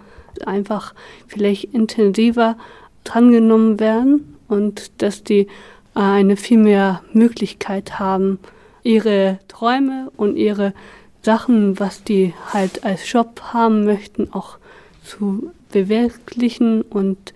[0.46, 0.94] einfach
[1.26, 2.56] vielleicht intensiver
[3.04, 5.48] drangenommen werden und dass die
[5.94, 8.38] eine viel mehr Möglichkeit haben,
[8.82, 10.74] ihre Träume und ihre
[11.22, 14.58] Sachen, was die halt als Job haben möchten, auch
[15.02, 17.34] zu bewirklichen und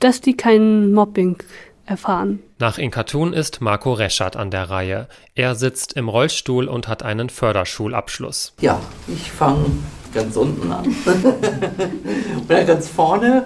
[0.00, 1.42] dass die kein Mobbing
[1.86, 2.40] erfahren.
[2.58, 5.08] Nach Inkatun ist Marco Reschert an der Reihe.
[5.34, 8.54] Er sitzt im Rollstuhl und hat einen Förderschulabschluss.
[8.60, 9.66] Ja, ich fange
[10.14, 10.84] ganz unten an.
[12.50, 13.44] Oder ganz vorne.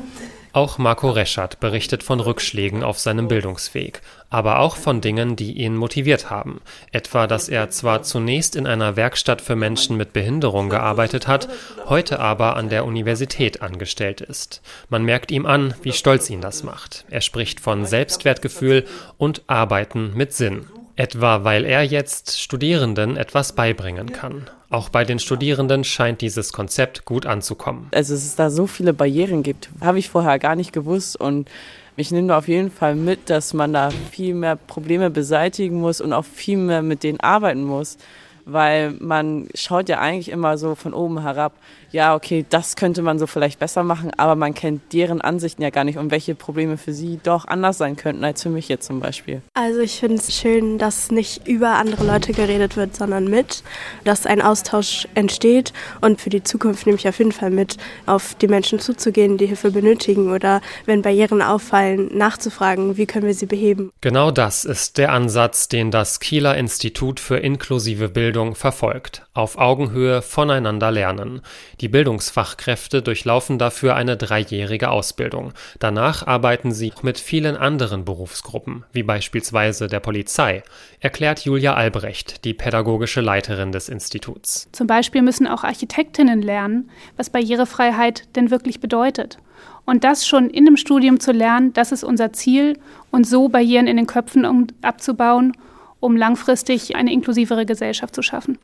[0.55, 5.77] Auch Marco Reschert berichtet von Rückschlägen auf seinem Bildungsweg, aber auch von Dingen, die ihn
[5.77, 6.63] motiviert haben.
[6.91, 11.49] Etwa, dass er zwar zunächst in einer Werkstatt für Menschen mit Behinderung gearbeitet hat,
[11.87, 14.63] heute aber an der Universität angestellt ist.
[14.89, 17.05] Man merkt ihm an, wie stolz ihn das macht.
[17.11, 18.87] Er spricht von Selbstwertgefühl
[19.19, 20.65] und Arbeiten mit Sinn.
[20.97, 24.49] Etwa weil er jetzt Studierenden etwas beibringen kann.
[24.75, 27.87] Auch bei den Studierenden scheint dieses Konzept gut anzukommen.
[27.95, 31.49] Also, es da so viele Barrieren gibt, habe ich vorher gar nicht gewusst und
[31.95, 36.13] ich nehme auf jeden Fall mit, dass man da viel mehr Probleme beseitigen muss und
[36.13, 37.99] auch viel mehr mit denen arbeiten muss,
[38.47, 41.53] weil man schaut ja eigentlich immer so von oben herab
[41.95, 45.71] ja, okay, das könnte man so vielleicht besser machen, aber man kennt deren Ansichten ja
[45.71, 48.87] gar nicht und welche Probleme für sie doch anders sein könnten als für mich jetzt
[48.87, 49.43] zum Beispiel.
[49.55, 53.63] Also ich finde es schön, dass nicht über andere Leute geredet wird, sondern mit,
[54.03, 57.77] dass ein Austausch entsteht und für die Zukunft nehme ich auf jeden Fall mit,
[58.07, 63.35] auf die Menschen zuzugehen, die Hilfe benötigen oder wenn Barrieren auffallen, nachzufragen, wie können wir
[63.35, 63.93] sie beheben.
[64.01, 69.27] Genau das ist der Ansatz, den das Kieler Institut für inklusive Bildung verfolgt.
[69.33, 71.41] Auf Augenhöhe voneinander lernen.
[71.81, 75.53] Die die Bildungsfachkräfte durchlaufen dafür eine dreijährige Ausbildung.
[75.81, 80.63] Danach arbeiten sie mit vielen anderen Berufsgruppen, wie beispielsweise der Polizei,
[81.01, 84.67] erklärt Julia Albrecht, die pädagogische Leiterin des Instituts.
[84.73, 89.37] Zum Beispiel müssen auch Architektinnen lernen, was Barrierefreiheit denn wirklich bedeutet.
[89.85, 92.79] Und das schon in dem Studium zu lernen, das ist unser Ziel
[93.11, 95.53] und so Barrieren in den Köpfen abzubauen,
[96.01, 98.59] um langfristig eine inklusivere Gesellschaft zu schaffen.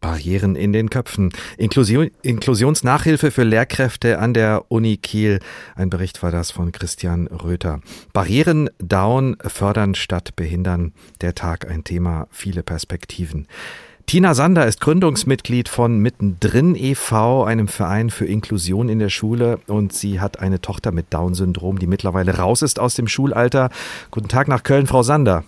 [0.00, 1.30] Barrieren in den Köpfen.
[1.58, 5.40] Inklusion, Inklusionsnachhilfe für Lehrkräfte an der Uni Kiel.
[5.76, 7.80] Ein Bericht war das von Christian Röther.
[8.12, 10.92] Barrieren down, fördern statt behindern.
[11.20, 13.46] Der Tag ein Thema, viele Perspektiven.
[14.10, 19.60] Tina Sander ist Gründungsmitglied von Mittendrin e.V., einem Verein für Inklusion in der Schule.
[19.68, 23.70] Und sie hat eine Tochter mit Down-Syndrom, die mittlerweile raus ist aus dem Schulalter.
[24.10, 25.44] Guten Tag nach Köln, Frau Sander.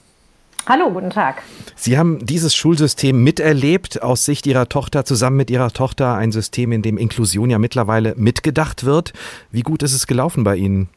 [0.65, 1.43] Hallo, guten Tag.
[1.75, 6.71] Sie haben dieses Schulsystem miterlebt, aus Sicht Ihrer Tochter, zusammen mit Ihrer Tochter, ein System,
[6.71, 9.13] in dem Inklusion ja mittlerweile mitgedacht wird.
[9.51, 10.89] Wie gut ist es gelaufen bei Ihnen?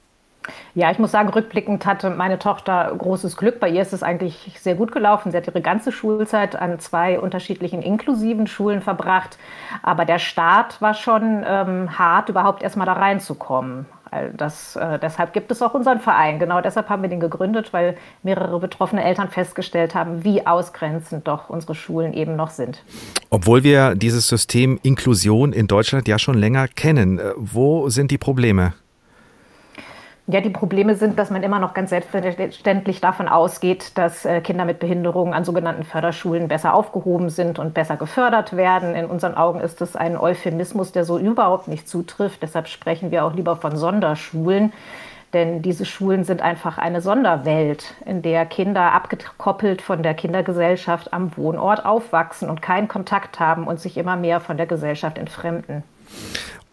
[0.76, 3.60] Ja, ich muss sagen, rückblickend hatte meine Tochter großes Glück.
[3.60, 5.32] Bei ihr ist es eigentlich sehr gut gelaufen.
[5.32, 9.40] Sie hat ihre ganze Schulzeit an zwei unterschiedlichen inklusiven Schulen verbracht.
[9.82, 13.88] Aber der Start war schon ähm, hart, überhaupt erstmal da reinzukommen.
[14.38, 16.40] Das, äh, deshalb gibt es auch unseren Verein.
[16.40, 21.50] Genau deshalb haben wir den gegründet, weil mehrere betroffene Eltern festgestellt haben, wie ausgrenzend doch
[21.50, 22.84] unsere Schulen eben noch sind.
[23.30, 28.18] Obwohl wir dieses System Inklusion in Deutschland ja schon länger kennen, äh, wo sind die
[28.18, 28.74] Probleme?
[30.28, 34.66] Ja, die Probleme sind, dass man immer noch ganz selbstverständlich davon ausgeht, dass äh, Kinder
[34.66, 38.96] mit Behinderungen an sogenannten Förderschulen besser aufgehoben sind und besser gefördert werden.
[38.96, 42.42] In unseren Augen ist das ein Euphemismus, der so überhaupt nicht zutrifft.
[42.42, 44.74] Deshalb sprechen wir auch lieber von Sonderschulen.
[45.34, 51.38] Denn diese Schulen sind einfach eine Sonderwelt, in der Kinder abgekoppelt von der Kindergesellschaft am
[51.38, 55.84] Wohnort aufwachsen und keinen Kontakt haben und sich immer mehr von der Gesellschaft entfremden.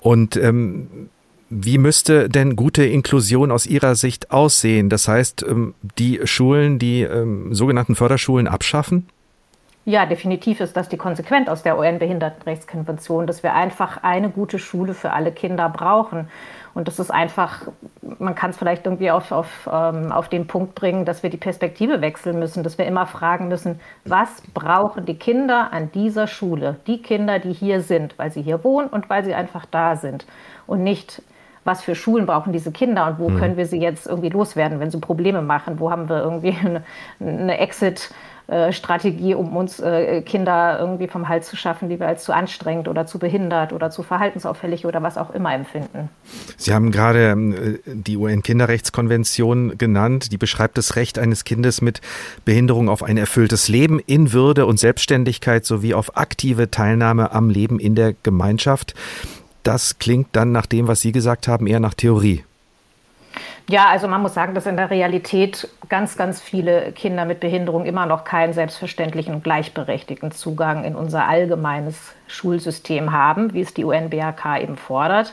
[0.01, 1.11] Und ähm
[1.55, 4.88] wie müsste denn gute Inklusion aus Ihrer Sicht aussehen?
[4.88, 9.07] Das heißt, ähm, die Schulen, die ähm, sogenannten Förderschulen abschaffen?
[9.85, 14.95] Ja, definitiv ist das die Konsequenz aus der UN-Behindertenrechtskonvention, dass wir einfach eine gute Schule
[14.95, 16.29] für alle Kinder brauchen.
[16.73, 17.67] Und das ist einfach,
[18.19, 21.37] man kann es vielleicht irgendwie auf, auf, ähm, auf den Punkt bringen, dass wir die
[21.37, 26.77] Perspektive wechseln müssen, dass wir immer fragen müssen, was brauchen die Kinder an dieser Schule?
[26.87, 30.27] Die Kinder, die hier sind, weil sie hier wohnen und weil sie einfach da sind.
[30.67, 31.23] Und nicht,
[31.64, 33.38] was für Schulen brauchen diese Kinder und wo mhm.
[33.38, 35.79] können wir sie jetzt irgendwie loswerden, wenn sie Probleme machen?
[35.79, 36.83] Wo haben wir irgendwie eine,
[37.20, 38.11] eine Exit-
[38.70, 42.87] Strategie, um uns äh, Kinder irgendwie vom Hals zu schaffen, die wir als zu anstrengend
[42.88, 46.11] oder zu behindert oder zu verhaltensauffällig oder was auch immer empfinden.
[46.57, 50.33] Sie haben gerade äh, die UN-Kinderrechtskonvention genannt.
[50.33, 52.01] Die beschreibt das Recht eines Kindes mit
[52.44, 57.79] Behinderung auf ein erfülltes Leben in Würde und Selbstständigkeit sowie auf aktive Teilnahme am Leben
[57.79, 58.94] in der Gemeinschaft
[59.62, 62.44] das klingt dann nach dem, was Sie gesagt haben, eher nach Theorie.
[63.68, 67.87] Ja, also man muss sagen, dass in der Realität ganz, ganz viele Kinder mit Behinderung
[67.87, 73.85] immer noch keinen selbstverständlichen und gleichberechtigten Zugang in unser allgemeines Schulsystem haben, wie es die
[73.85, 75.33] UNBHK eben fordert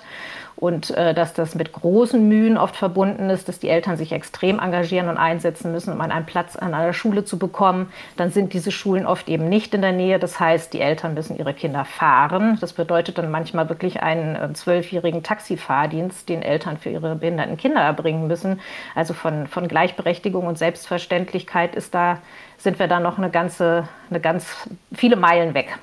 [0.59, 4.59] und äh, dass das mit großen Mühen oft verbunden ist, dass die Eltern sich extrem
[4.59, 7.93] engagieren und einsetzen müssen, um einen Platz an einer Schule zu bekommen.
[8.17, 10.19] Dann sind diese Schulen oft eben nicht in der Nähe.
[10.19, 12.57] Das heißt, die Eltern müssen ihre Kinder fahren.
[12.59, 17.79] Das bedeutet dann manchmal wirklich einen äh, zwölfjährigen Taxifahrdienst, den Eltern für ihre behinderten Kinder
[17.79, 18.59] erbringen müssen.
[18.95, 22.17] Also von, von Gleichberechtigung und Selbstverständlichkeit ist da,
[22.57, 25.79] sind wir da noch eine ganze, eine ganz viele Meilen weg.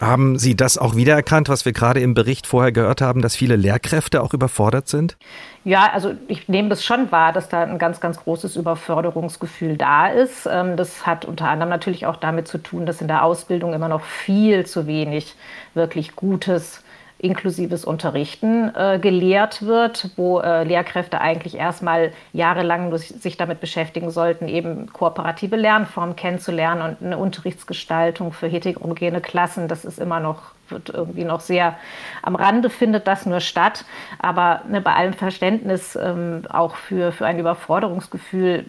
[0.00, 3.56] Haben Sie das auch wiedererkannt, was wir gerade im Bericht vorher gehört haben, dass viele
[3.56, 5.16] Lehrkräfte auch überfordert sind?
[5.64, 10.08] Ja, also ich nehme das schon wahr, dass da ein ganz, ganz großes Überförderungsgefühl da
[10.08, 10.46] ist.
[10.50, 13.88] Ähm, das hat unter anderem natürlich auch damit zu tun, dass in der Ausbildung immer
[13.88, 15.34] noch viel zu wenig
[15.74, 16.82] wirklich Gutes
[17.18, 24.48] inklusives Unterrichten äh, gelehrt wird, wo äh, Lehrkräfte eigentlich erstmal jahrelang sich damit beschäftigen sollten,
[24.48, 29.66] eben kooperative Lernformen kennenzulernen und eine Unterrichtsgestaltung für heterogene Klassen.
[29.66, 31.76] Das ist immer noch wird irgendwie noch sehr
[32.22, 33.84] am Rande findet das nur statt,
[34.18, 38.64] aber ne, bei allem Verständnis ähm, auch für, für ein Überforderungsgefühl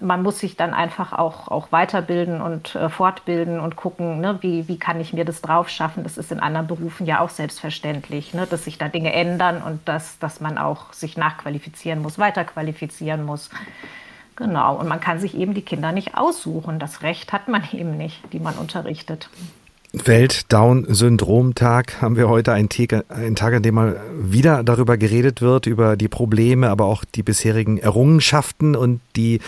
[0.00, 4.68] man muss sich dann einfach auch, auch weiterbilden und äh, fortbilden und gucken, ne, wie,
[4.68, 6.02] wie kann ich mir das drauf schaffen.
[6.02, 9.86] Das ist in anderen Berufen ja auch selbstverständlich, ne, dass sich da Dinge ändern und
[9.88, 13.50] dass, dass man auch sich nachqualifizieren muss, weiterqualifizieren muss.
[14.36, 16.78] Genau, und man kann sich eben die Kinder nicht aussuchen.
[16.78, 19.28] Das Recht hat man eben nicht, die man unterrichtet.
[20.04, 25.66] Welt-Down-Syndrom-Tag haben wir heute einen Tag, einen Tag, an dem mal wieder darüber geredet wird,
[25.66, 29.40] über die Probleme, aber auch die bisherigen Errungenschaften und die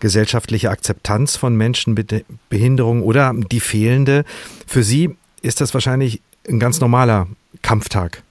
[0.00, 4.24] gesellschaftliche Akzeptanz von Menschen mit Behinderung oder die fehlende.
[4.66, 7.28] Für Sie ist das wahrscheinlich ein ganz normaler
[7.62, 8.22] Kampftag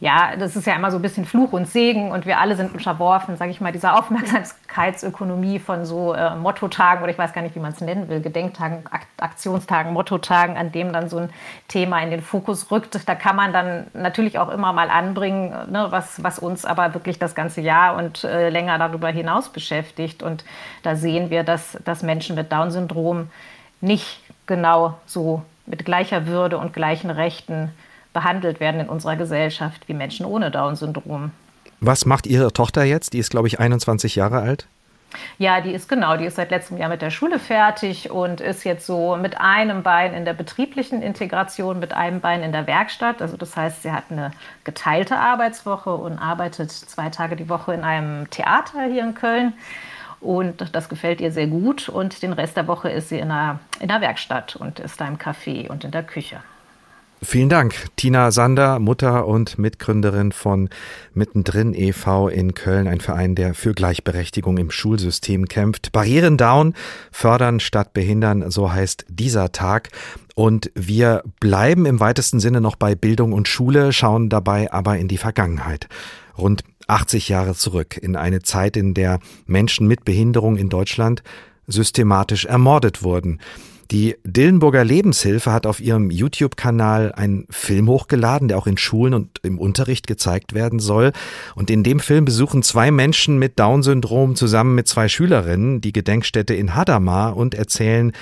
[0.00, 2.72] ja, das ist ja immer so ein bisschen Fluch und Segen und wir alle sind
[2.72, 7.54] unterworfen, sage ich mal, dieser Aufmerksamkeitsökonomie von so äh, Mottotagen oder ich weiß gar nicht,
[7.54, 11.30] wie man es nennen will, Gedenktagen, Ak Aktionstagen, Mottotagen, an dem dann so ein
[11.68, 13.06] Thema in den Fokus rückt.
[13.06, 17.18] Da kann man dann natürlich auch immer mal anbringen, ne, was, was uns aber wirklich
[17.18, 20.22] das ganze Jahr und äh, länger darüber hinaus beschäftigt.
[20.22, 20.46] Und
[20.82, 23.28] da sehen wir, dass, dass Menschen mit Down-Syndrom
[23.82, 27.70] nicht genau so mit gleicher Würde und gleichen Rechten
[28.12, 31.32] behandelt werden in unserer Gesellschaft wie Menschen ohne Down-Syndrom.
[31.80, 33.12] Was macht Ihre Tochter jetzt?
[33.14, 34.66] Die ist, glaube ich, 21 Jahre alt.
[35.38, 38.64] Ja, die ist genau, die ist seit letztem Jahr mit der Schule fertig und ist
[38.64, 43.20] jetzt so mit einem Bein in der betrieblichen Integration, mit einem Bein in der Werkstatt.
[43.20, 44.30] Also das heißt, sie hat eine
[44.64, 49.54] geteilte Arbeitswoche und arbeitet zwei Tage die Woche in einem Theater hier in Köln.
[50.20, 51.88] Und das gefällt ihr sehr gut.
[51.88, 55.08] Und den Rest der Woche ist sie in der, in der Werkstatt und ist da
[55.08, 56.40] im Café und in der Küche.
[57.22, 60.70] Vielen Dank, Tina Sander, Mutter und Mitgründerin von
[61.12, 62.28] Mittendrin e.V.
[62.28, 65.92] in Köln, ein Verein, der für Gleichberechtigung im Schulsystem kämpft.
[65.92, 66.74] Barrieren down,
[67.12, 69.90] fördern statt behindern, so heißt dieser Tag.
[70.34, 75.06] Und wir bleiben im weitesten Sinne noch bei Bildung und Schule, schauen dabei aber in
[75.06, 75.88] die Vergangenheit.
[76.38, 81.22] Rund 80 Jahre zurück in eine Zeit, in der Menschen mit Behinderung in Deutschland
[81.66, 83.40] systematisch ermordet wurden.
[83.90, 89.40] Die Dillenburger Lebenshilfe hat auf ihrem YouTube-Kanal einen Film hochgeladen, der auch in Schulen und
[89.42, 91.10] im Unterricht gezeigt werden soll.
[91.56, 96.54] Und in dem Film besuchen zwei Menschen mit Down-Syndrom zusammen mit zwei Schülerinnen die Gedenkstätte
[96.54, 98.12] in Hadamar und erzählen,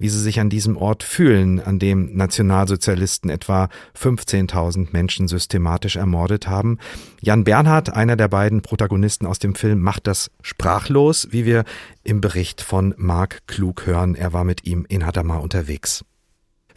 [0.00, 6.48] wie sie sich an diesem Ort fühlen, an dem Nationalsozialisten etwa 15.000 Menschen systematisch ermordet
[6.48, 6.78] haben.
[7.20, 11.64] Jan Bernhard, einer der beiden Protagonisten aus dem Film, macht das sprachlos, wie wir
[12.02, 14.14] im Bericht von Marc Klug hören.
[14.14, 16.02] Er war mit ihm in Hadamar unterwegs.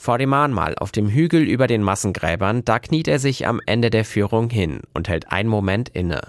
[0.03, 3.89] Vor dem Mahnmal auf dem Hügel über den Massengräbern, da kniet er sich am Ende
[3.89, 6.19] der Führung hin und hält einen Moment inne.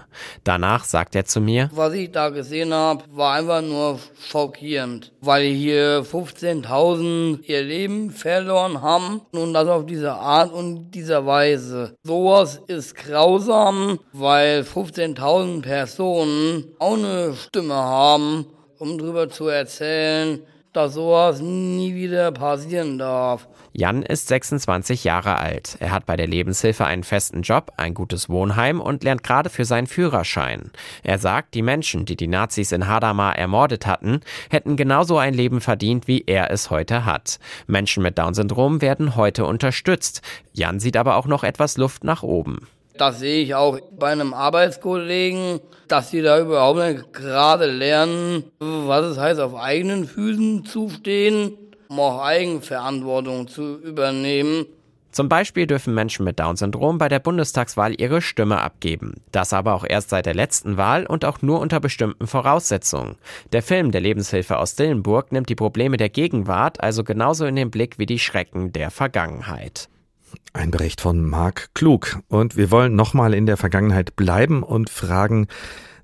[0.45, 3.99] Danach sagt er zu mir, Was ich da gesehen habe, war einfach nur
[4.29, 11.25] schockierend, weil hier 15.000 ihr Leben verloren haben und das auf diese Art und dieser
[11.25, 11.97] Weise.
[12.01, 18.45] Sowas ist grausam, weil 15.000 Personen auch eine Stimme haben,
[18.79, 20.39] um drüber zu erzählen,
[20.75, 23.47] dass sowas nie wieder passieren darf.
[23.77, 25.75] Jan ist 26 Jahre alt.
[25.79, 29.65] Er hat bei der Lebenshilfe einen festen Job, ein gutes Wohnheim und lernt gerade für
[29.65, 30.71] seinen Führerschein.
[31.03, 35.59] Er sagt, die Menschen, die die Nazis in Hadamar ermordet hatten, hätten genauso ein Leben
[35.59, 37.39] verdient, wie er es heute hat.
[37.67, 40.21] Menschen mit Down-Syndrom werden heute unterstützt.
[40.53, 42.67] Jan sieht aber auch noch etwas Luft nach oben.
[42.97, 49.05] Das sehe ich auch bei einem Arbeitskollegen, dass die da überhaupt nicht gerade lernen, was
[49.05, 51.57] es heißt, auf eigenen Füßen zu stehen
[51.89, 54.65] um auch Eigenverantwortung zu übernehmen.
[55.11, 59.21] Zum Beispiel dürfen Menschen mit Down-Syndrom bei der Bundestagswahl ihre Stimme abgeben.
[59.31, 63.15] Das aber auch erst seit der letzten Wahl und auch nur unter bestimmten Voraussetzungen.
[63.53, 67.71] Der Film der Lebenshilfe aus Dillenburg nimmt die Probleme der Gegenwart also genauso in den
[67.71, 69.87] Blick wie die Schrecken der Vergangenheit.
[70.53, 72.19] Ein Bericht von Marc Klug.
[72.27, 75.47] Und wir wollen nochmal in der Vergangenheit bleiben und fragen,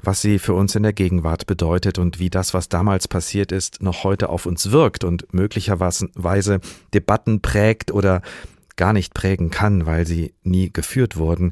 [0.02, 3.82] was sie für uns in der Gegenwart bedeutet und wie das, was damals passiert ist,
[3.82, 6.60] noch heute auf uns wirkt und möglicherweise
[6.94, 8.22] Debatten prägt oder
[8.76, 11.52] gar nicht prägen kann, weil sie nie geführt wurden.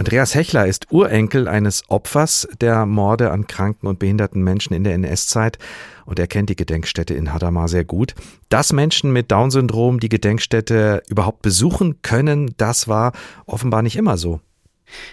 [0.00, 4.94] Andreas Hechler ist Urenkel eines Opfers der Morde an kranken und behinderten Menschen in der
[4.94, 5.58] NS-Zeit
[6.06, 8.14] und er kennt die Gedenkstätte in Hadamar sehr gut.
[8.48, 13.12] Dass Menschen mit Down-Syndrom die Gedenkstätte überhaupt besuchen können, das war
[13.44, 14.40] offenbar nicht immer so.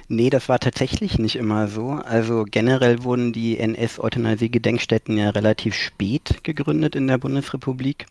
[0.07, 1.89] Nee, das war tatsächlich nicht immer so.
[1.89, 8.05] Also generell wurden die NS-Euthanasie-Gedenkstätten ja relativ spät gegründet in der Bundesrepublik.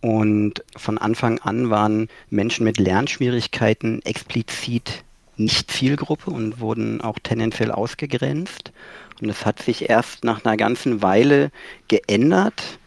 [0.00, 5.02] Und von Anfang an waren Menschen mit Lernschwierigkeiten explizit
[5.38, 8.72] nicht Zielgruppe und wurden auch tendenziell ausgegrenzt.
[9.20, 11.50] Und es hat sich erst nach einer ganzen Weile
[11.88, 12.78] geändert.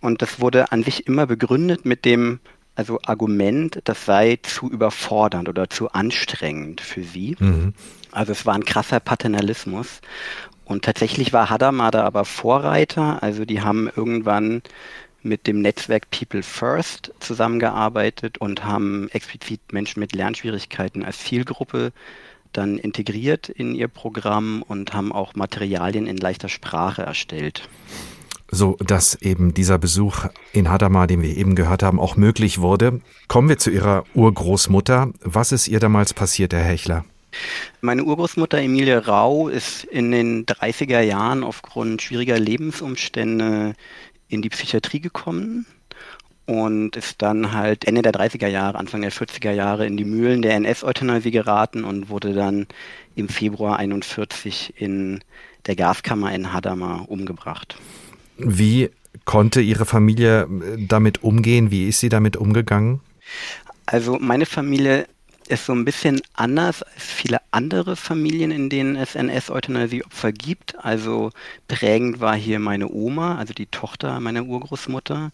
[0.00, 2.40] Und das wurde an sich immer begründet mit dem
[2.74, 7.36] also Argument, das sei zu überfordernd oder zu anstrengend für sie.
[7.38, 7.74] Mhm.
[8.10, 10.00] Also es war ein krasser Paternalismus.
[10.64, 13.22] Und tatsächlich war Hadamada aber Vorreiter.
[13.22, 14.62] Also die haben irgendwann
[15.22, 21.92] mit dem Netzwerk People First zusammengearbeitet und haben explizit Menschen mit Lernschwierigkeiten als Zielgruppe
[22.52, 27.68] dann integriert in ihr Programm und haben auch Materialien in leichter Sprache erstellt
[28.52, 33.00] so dass eben dieser Besuch in Hadamar, den wir eben gehört haben, auch möglich wurde.
[33.26, 35.10] Kommen wir zu Ihrer Urgroßmutter.
[35.22, 37.04] Was ist ihr damals passiert, Herr Hechler?
[37.80, 43.72] Meine Urgroßmutter Emilie Rau ist in den 30er Jahren aufgrund schwieriger Lebensumstände
[44.32, 45.66] in die Psychiatrie gekommen
[46.46, 50.42] und ist dann halt Ende der 30er Jahre, Anfang der 40er Jahre in die Mühlen
[50.42, 52.66] der NS-Euthanasie geraten und wurde dann
[53.14, 55.20] im Februar 41 in
[55.66, 57.76] der Gaskammer in Hadamar umgebracht.
[58.38, 58.90] Wie
[59.24, 61.70] konnte Ihre Familie äh, damit umgehen?
[61.70, 63.00] Wie ist sie damit umgegangen?
[63.86, 65.06] Also meine Familie
[65.48, 70.82] ist so ein bisschen anders als viele andere Familien, in denen es NS-Euthanasie-Opfer gibt.
[70.84, 71.30] Also
[71.68, 75.30] prägend war hier meine Oma, also die Tochter meiner Urgroßmutter,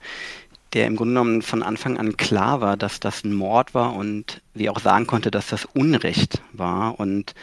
[0.72, 4.42] der im Grunde genommen von Anfang an klar war, dass das ein Mord war und
[4.54, 6.98] sie auch sagen konnte, dass das Unrecht war.
[7.00, 7.34] Und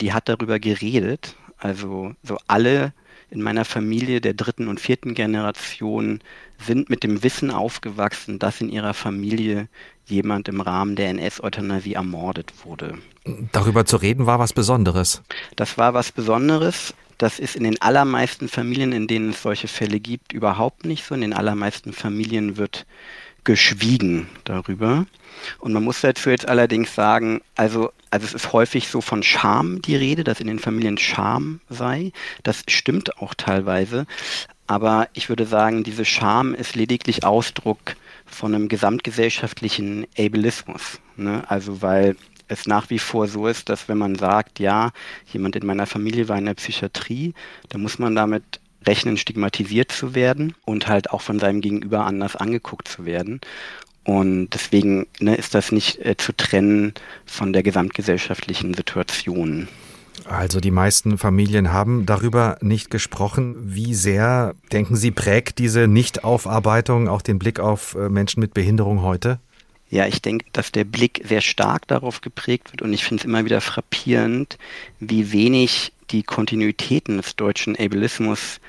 [0.00, 1.36] die hat darüber geredet.
[1.58, 2.92] Also so alle
[3.30, 6.20] in meiner Familie der dritten und vierten Generation
[6.64, 9.68] sind mit dem Wissen aufgewachsen, dass in ihrer Familie
[10.06, 12.98] jemand im Rahmen der NS-Euthanasie ermordet wurde.
[13.52, 15.22] Darüber zu reden war was Besonderes.
[15.56, 16.94] Das war was Besonderes.
[17.18, 21.14] Das ist in den allermeisten Familien, in denen es solche Fälle gibt, überhaupt nicht so.
[21.14, 22.86] In den allermeisten Familien wird
[23.44, 25.06] geschwiegen darüber.
[25.58, 29.80] Und man muss dazu jetzt allerdings sagen, also, also es ist häufig so von Scham
[29.80, 32.12] die Rede, dass in den Familien Scham sei.
[32.42, 34.06] Das stimmt auch teilweise.
[34.66, 37.96] Aber ich würde sagen, diese Scham ist lediglich Ausdruck
[38.26, 41.00] von einem gesamtgesellschaftlichen Ableismus.
[41.16, 41.42] Ne?
[41.48, 42.16] Also weil
[42.48, 44.92] es nach wie vor so ist, dass wenn man sagt, ja,
[45.32, 47.34] jemand in meiner Familie war in der Psychiatrie,
[47.68, 52.36] dann muss man damit rechnen, stigmatisiert zu werden und halt auch von seinem Gegenüber anders
[52.36, 53.40] angeguckt zu werden.
[54.04, 59.66] Und deswegen ne, ist das nicht äh, zu trennen von der gesamtgesellschaftlichen Situation.
[60.24, 63.54] Also die meisten Familien haben darüber nicht gesprochen.
[63.58, 69.02] Wie sehr, denken Sie, prägt diese Nichtaufarbeitung auch den Blick auf äh, Menschen mit Behinderung
[69.02, 69.38] heute?
[69.88, 73.24] Ja, ich denke, dass der Blick sehr stark darauf geprägt wird und ich finde es
[73.24, 74.58] immer wieder frappierend,
[74.98, 78.60] wie wenig die Kontinuitäten des deutschen Ableismus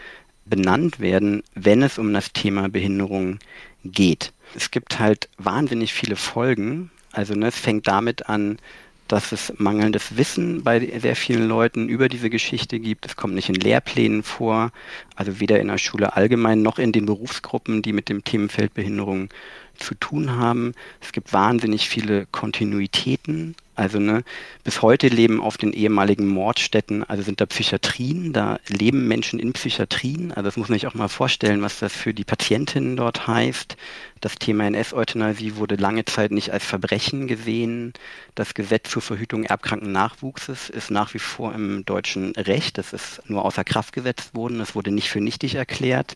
[0.45, 3.39] benannt werden, wenn es um das Thema Behinderung
[3.83, 4.31] geht.
[4.55, 6.91] Es gibt halt wahnsinnig viele Folgen.
[7.11, 8.59] Also ne, es fängt damit an,
[9.07, 13.05] dass es mangelndes Wissen bei sehr vielen Leuten über diese Geschichte gibt.
[13.05, 14.71] Es kommt nicht in Lehrplänen vor,
[15.15, 19.29] also weder in der Schule allgemein noch in den Berufsgruppen, die mit dem Themenfeld Behinderung
[19.75, 20.73] zu tun haben.
[21.01, 23.55] Es gibt wahnsinnig viele Kontinuitäten.
[23.77, 24.23] Also ne,
[24.63, 29.53] bis heute leben auf den ehemaligen Mordstätten, also sind da Psychiatrien, da leben Menschen in
[29.53, 30.31] Psychiatrien.
[30.31, 33.77] Also das muss man sich auch mal vorstellen, was das für die Patientinnen dort heißt.
[34.19, 37.93] Das Thema NS-Euthanasie wurde lange Zeit nicht als Verbrechen gesehen.
[38.33, 42.79] Das Gesetz zur Verhütung erbkranken Nachwuchses ist nach wie vor im deutschen Recht.
[42.79, 44.59] Das ist nur außer Kraft gesetzt worden.
[44.59, 46.15] Es wurde nicht für nichtig erklärt.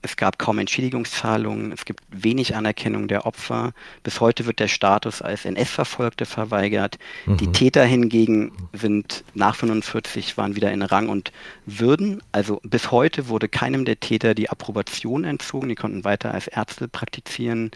[0.00, 3.72] Es gab kaum Entschädigungszahlungen, es gibt wenig Anerkennung der Opfer.
[4.04, 6.98] Bis heute wird der Status als NS-Verfolgte verweigert.
[7.26, 7.36] Mhm.
[7.38, 11.32] Die Täter hingegen sind nach 45 waren wieder in Rang und
[11.66, 12.22] Würden.
[12.30, 15.68] Also bis heute wurde keinem der Täter die Approbation entzogen.
[15.68, 17.72] Die konnten weiter als Ärzte praktizieren.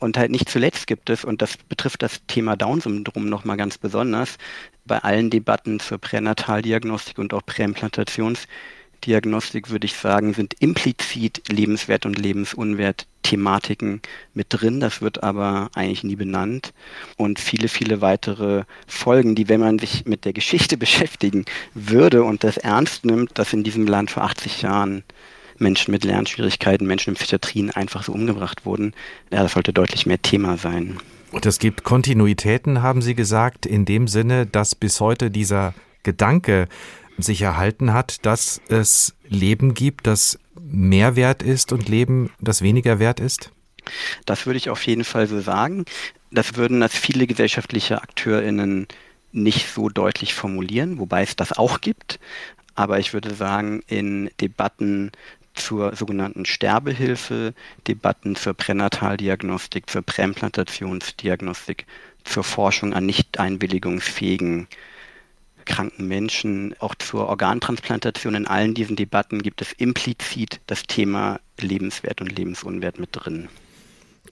[0.00, 4.36] Und halt nicht zuletzt gibt es, und das betrifft das Thema Down-Syndrom nochmal ganz besonders,
[4.84, 8.48] bei allen Debatten zur Pränataldiagnostik und auch Präimplantations-
[9.06, 14.00] Diagnostik, würde ich sagen, sind implizit Lebenswert und Lebensunwert Thematiken
[14.34, 14.80] mit drin.
[14.80, 16.72] Das wird aber eigentlich nie benannt.
[17.16, 21.44] Und viele, viele weitere Folgen, die, wenn man sich mit der Geschichte beschäftigen
[21.74, 25.04] würde und das ernst nimmt, dass in diesem Land vor 80 Jahren
[25.58, 28.94] Menschen mit Lernschwierigkeiten, Menschen in Psychiatrien einfach so umgebracht wurden,
[29.30, 30.98] ja, das sollte deutlich mehr Thema sein.
[31.30, 35.72] Und es gibt Kontinuitäten, haben Sie gesagt, in dem Sinne, dass bis heute dieser
[36.02, 36.68] Gedanke
[37.18, 42.98] sich erhalten hat, dass es Leben gibt, das mehr wert ist und Leben, das weniger
[42.98, 43.50] wert ist?
[44.26, 45.84] Das würde ich auf jeden Fall so sagen.
[46.30, 48.86] Das würden das viele gesellschaftliche AkteurInnen
[49.32, 52.20] nicht so deutlich formulieren, wobei es das auch gibt.
[52.74, 55.12] Aber ich würde sagen, in Debatten
[55.54, 57.54] zur sogenannten Sterbehilfe,
[57.86, 61.86] Debatten zur Pränataldiagnostik, zur Präimplantationsdiagnostik,
[62.24, 64.68] zur Forschung an nicht einwilligungsfähigen
[65.64, 68.34] kranken Menschen, auch zur Organtransplantation.
[68.34, 73.48] In allen diesen Debatten gibt es implizit das Thema Lebenswert und Lebensunwert mit drin.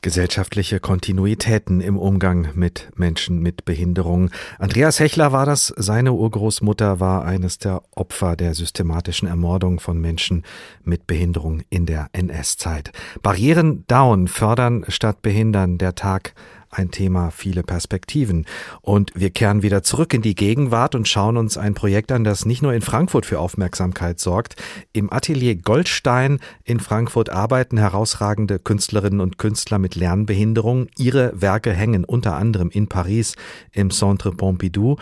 [0.02, 4.30] Gesellschaftliche Kontinuitäten im Umgang mit Menschen mit Behinderung.
[4.58, 5.74] Andreas Hechler war das.
[5.76, 10.44] Seine Urgroßmutter war eines der Opfer der systematischen Ermordung von Menschen
[10.84, 12.92] mit Behinderung in der NS-Zeit.
[13.22, 15.76] Barrieren down, fördern statt behindern.
[15.76, 16.34] Der Tag
[16.70, 18.46] ein Thema, viele Perspektiven.
[18.80, 22.46] Und wir kehren wieder zurück in die Gegenwart und schauen uns ein Projekt an, das
[22.46, 24.56] nicht nur in Frankfurt für Aufmerksamkeit sorgt.
[24.92, 30.86] Im Atelier Goldstein in Frankfurt arbeiten herausragende Künstlerinnen und Künstler mit Lernbehinderung.
[30.96, 33.34] Ihre Werke hängen unter anderem in Paris
[33.72, 34.96] im Centre Pompidou.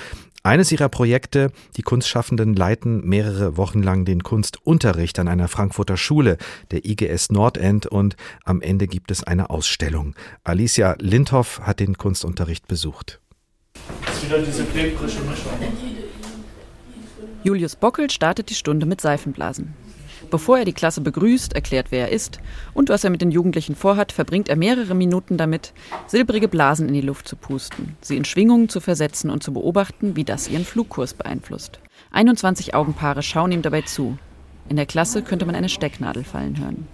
[0.49, 6.39] Eines ihrer Projekte, die Kunstschaffenden leiten mehrere Wochen lang den Kunstunterricht an einer Frankfurter Schule,
[6.71, 10.15] der IGS Nordend, und am Ende gibt es eine Ausstellung.
[10.45, 13.21] Alicia Lindhoff hat den Kunstunterricht besucht.
[14.07, 15.53] Das ist wieder diese klebrische Mischung.
[17.45, 19.75] Julius Bockel startet die Stunde mit Seifenblasen.
[20.31, 22.41] Bevor er die Klasse begrüßt, erklärt, wer er ist
[22.75, 25.73] und was er mit den Jugendlichen vorhat, verbringt er mehrere Minuten damit,
[26.07, 30.17] silbrige Blasen in die Luft zu pusten, sie in Schwingungen zu versetzen und zu beobachten,
[30.17, 31.81] wie das ihren Flugkurs beeinflusst.
[32.13, 34.19] 21 Augenpaare schauen ihm dabei zu.
[34.69, 36.87] In der Klasse könnte man eine Stecknadel fallen hören.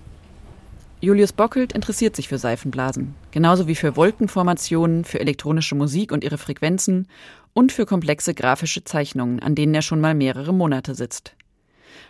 [1.01, 6.39] Julius Bockelt interessiert sich für Seifenblasen, genauso wie für Wolkenformationen, für elektronische Musik und ihre
[6.39, 7.09] Frequenzen
[7.53, 11.35] und für komplexe grafische Zeichnungen, an denen er schon mal mehrere Monate sitzt.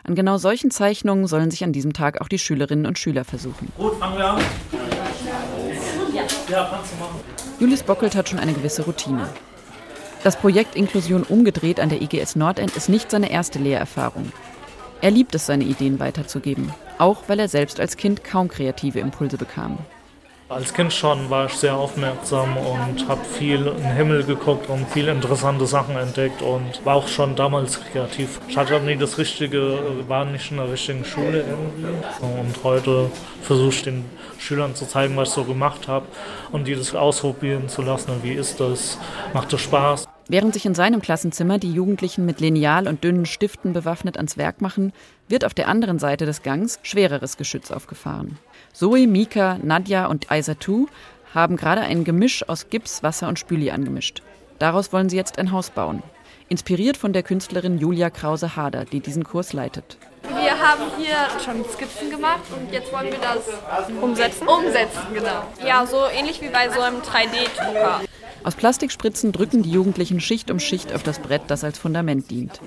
[0.06, 3.72] An genau solchen Zeichnungen sollen sich an diesem Tag auch die Schülerinnen und Schüler versuchen.
[3.78, 4.42] Gut, fangen wir an.
[6.50, 7.20] Ja, kannst du machen.
[7.58, 9.26] Julius Bockelt hat schon eine gewisse Routine.
[10.22, 14.30] Das Projekt Inklusion umgedreht an der IGS Nordend ist nicht seine erste Lehrerfahrung.
[15.00, 19.38] Er liebt es, seine Ideen weiterzugeben, auch weil er selbst als Kind kaum kreative Impulse
[19.38, 19.78] bekam.
[20.50, 24.86] Als Kind schon war ich sehr aufmerksam und habe viel in den Himmel geguckt und
[24.90, 28.40] viele interessante Sachen entdeckt und war auch schon damals kreativ.
[28.46, 31.86] Ich hatte nie das Richtige, war nicht in der richtigen Schule irgendwie.
[32.20, 34.04] Und heute versuche ich den
[34.38, 36.04] Schülern zu zeigen, was ich so gemacht habe
[36.52, 38.10] und die das ausprobieren zu lassen.
[38.10, 38.98] Und wie ist das?
[39.32, 40.06] Macht es Spaß?
[40.28, 44.60] Während sich in seinem Klassenzimmer die Jugendlichen mit Lineal und dünnen Stiften bewaffnet ans Werk
[44.60, 44.92] machen,
[45.26, 48.38] wird auf der anderen Seite des Gangs schwereres Geschütz aufgefahren.
[48.74, 50.88] Zoe, Mika, Nadja und Aisatu
[51.32, 54.20] haben gerade ein Gemisch aus Gips, Wasser und Spüli angemischt.
[54.58, 56.02] Daraus wollen sie jetzt ein Haus bauen.
[56.48, 59.96] Inspiriert von der Künstlerin Julia Krause-Hader, die diesen Kurs leitet.
[60.24, 61.14] Wir haben hier
[61.44, 64.48] schon Skizzen gemacht und jetzt wollen wir das umsetzen.
[64.48, 65.44] Umsetzen, genau.
[65.64, 68.00] Ja, so ähnlich wie bei so einem 3D-Drucker.
[68.42, 72.60] Aus Plastikspritzen drücken die Jugendlichen Schicht um Schicht auf das Brett, das als Fundament dient.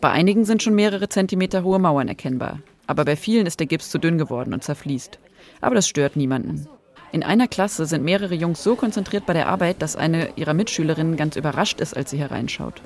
[0.00, 2.60] Bei einigen sind schon mehrere Zentimeter hohe Mauern erkennbar.
[2.86, 5.18] Aber bei vielen ist der Gips zu dünn geworden und zerfließt.
[5.62, 6.66] Aber das stört niemanden.
[7.12, 11.16] In einer Klasse sind mehrere Jungs so konzentriert bei der Arbeit, dass eine ihrer Mitschülerinnen
[11.16, 12.80] ganz überrascht ist, als sie hereinschaut.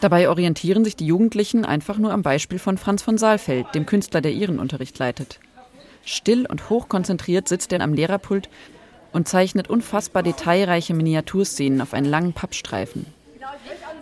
[0.00, 4.20] Dabei orientieren sich die Jugendlichen einfach nur am Beispiel von Franz von Saalfeld, dem Künstler,
[4.20, 5.38] der ihren Unterricht leitet.
[6.04, 8.48] Still und hochkonzentriert sitzt er am Lehrerpult
[9.12, 13.06] und zeichnet unfassbar detailreiche Miniaturszenen auf einen langen Pappstreifen.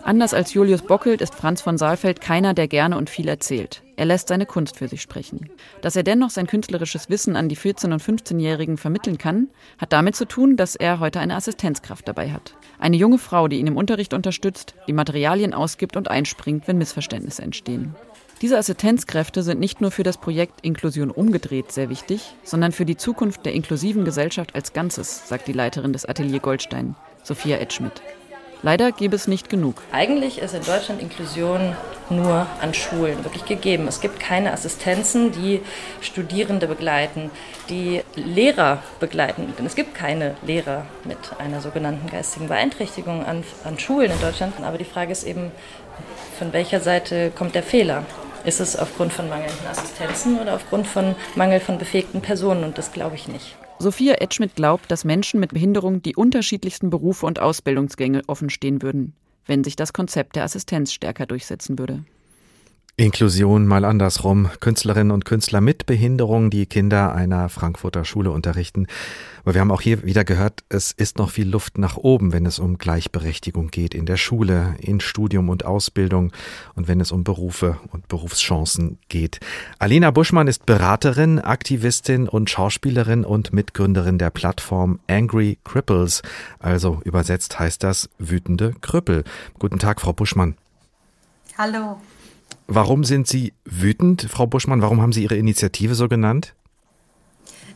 [0.03, 3.81] Anders als Julius Bockelt ist Franz von Saalfeld keiner, der gerne und viel erzählt.
[3.97, 5.49] Er lässt seine Kunst für sich sprechen.
[5.81, 10.15] Dass er dennoch sein künstlerisches Wissen an die 14- und 15-Jährigen vermitteln kann, hat damit
[10.15, 12.55] zu tun, dass er heute eine Assistenzkraft dabei hat.
[12.77, 17.41] Eine junge Frau, die ihn im Unterricht unterstützt, die Materialien ausgibt und einspringt, wenn Missverständnisse
[17.41, 17.95] entstehen.
[18.43, 22.97] Diese Assistenzkräfte sind nicht nur für das Projekt Inklusion umgedreht sehr wichtig, sondern für die
[22.97, 27.99] Zukunft der inklusiven Gesellschaft als Ganzes, sagt die Leiterin des Atelier Goldstein, Sophia Edschmidt.
[28.63, 29.83] Leider gäbe es nicht genug.
[29.91, 31.75] Eigentlich ist in Deutschland Inklusion
[32.09, 33.87] nur an Schulen wirklich gegeben.
[33.87, 35.61] Es gibt keine Assistenzen, die
[36.01, 37.29] Studierende begleiten,
[37.69, 39.53] die Lehrer begleiten.
[39.57, 44.53] Denn es gibt keine Lehrer mit einer sogenannten geistigen Beeinträchtigung an, an Schulen in Deutschland.
[44.63, 45.51] Aber die Frage ist eben,
[46.39, 48.05] von welcher Seite kommt der Fehler?
[48.45, 52.63] Ist es aufgrund von mangelnden Assistenzen oder aufgrund von Mangel von befähigten Personen?
[52.63, 53.55] Und das glaube ich nicht.
[53.79, 59.13] Sophia Edschmidt glaubt, dass Menschen mit Behinderung die unterschiedlichsten Berufe und Ausbildungsgänge offenstehen würden,
[59.45, 62.03] wenn sich das Konzept der Assistenz stärker durchsetzen würde.
[62.99, 64.49] Inklusion mal andersrum.
[64.59, 68.87] Künstlerinnen und Künstler mit Behinderung, die Kinder einer Frankfurter Schule unterrichten.
[69.43, 72.47] Aber wir haben auch hier wieder gehört, es ist noch viel Luft nach oben, wenn
[72.47, 76.31] es um Gleichberechtigung geht in der Schule, in Studium und Ausbildung
[76.73, 79.41] und wenn es um Berufe und Berufschancen geht.
[79.77, 86.23] Alina Buschmann ist Beraterin, Aktivistin und Schauspielerin und Mitgründerin der Plattform Angry Cripples.
[86.57, 89.23] Also übersetzt heißt das wütende Krüppel.
[89.59, 90.55] Guten Tag, Frau Buschmann.
[91.59, 91.97] Hallo.
[92.67, 94.81] Warum sind Sie wütend, Frau Buschmann?
[94.81, 96.53] Warum haben Sie Ihre Initiative so genannt?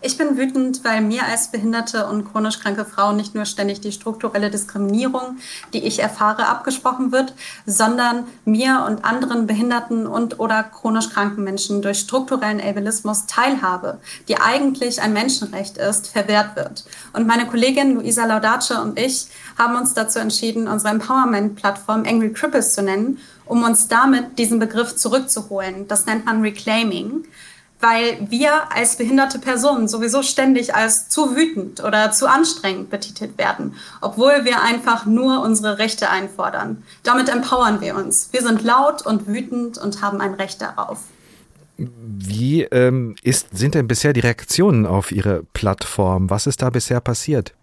[0.03, 3.91] Ich bin wütend, weil mir als behinderte und chronisch kranke Frau nicht nur ständig die
[3.91, 5.37] strukturelle Diskriminierung,
[5.73, 7.35] die ich erfahre, abgesprochen wird,
[7.67, 14.37] sondern mir und anderen behinderten und oder chronisch kranken Menschen durch strukturellen Ableismus Teilhabe, die
[14.37, 16.83] eigentlich ein Menschenrecht ist, verwehrt wird.
[17.13, 22.73] Und meine Kollegin Luisa Laudace und ich haben uns dazu entschieden, unsere Empowerment-Plattform Angry Cripples
[22.73, 23.19] zu nennen
[23.51, 25.85] um uns damit diesen Begriff zurückzuholen.
[25.89, 27.25] Das nennt man Reclaiming,
[27.81, 33.75] weil wir als behinderte Personen sowieso ständig als zu wütend oder zu anstrengend betitelt werden,
[33.99, 36.83] obwohl wir einfach nur unsere Rechte einfordern.
[37.03, 38.29] Damit empowern wir uns.
[38.31, 40.99] Wir sind laut und wütend und haben ein Recht darauf.
[41.77, 46.29] Wie ähm, ist, sind denn bisher die Reaktionen auf Ihre Plattform?
[46.29, 47.53] Was ist da bisher passiert?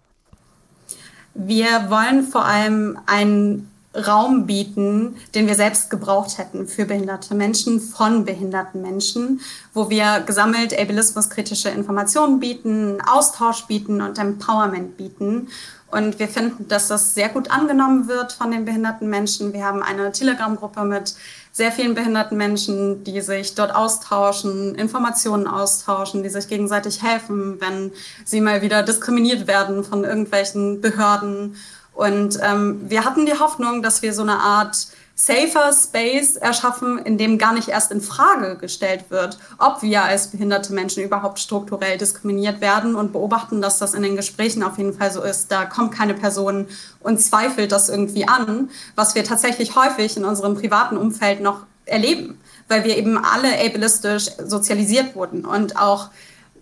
[1.33, 7.81] Wir wollen vor allem einen Raum bieten, den wir selbst gebraucht hätten für behinderte Menschen,
[7.81, 9.41] von behinderten Menschen,
[9.73, 15.47] wo wir gesammelt ableismuskritische Informationen bieten, Austausch bieten und Empowerment bieten.
[15.91, 19.53] Und wir finden, dass das sehr gut angenommen wird von den behinderten Menschen.
[19.53, 21.15] Wir haben eine Telegram-Gruppe mit
[21.51, 27.91] sehr vielen behinderten Menschen, die sich dort austauschen, Informationen austauschen, die sich gegenseitig helfen, wenn
[28.23, 31.55] sie mal wieder diskriminiert werden von irgendwelchen Behörden
[31.99, 37.17] und ähm, wir hatten die Hoffnung, dass wir so eine Art safer Space erschaffen, in
[37.17, 41.97] dem gar nicht erst in Frage gestellt wird, ob wir als behinderte Menschen überhaupt strukturell
[41.97, 45.51] diskriminiert werden und beobachten, dass das in den Gesprächen auf jeden Fall so ist.
[45.51, 46.67] Da kommt keine Person
[47.01, 52.39] und zweifelt das irgendwie an, was wir tatsächlich häufig in unserem privaten Umfeld noch erleben,
[52.69, 56.11] weil wir eben alle ableistisch sozialisiert wurden und auch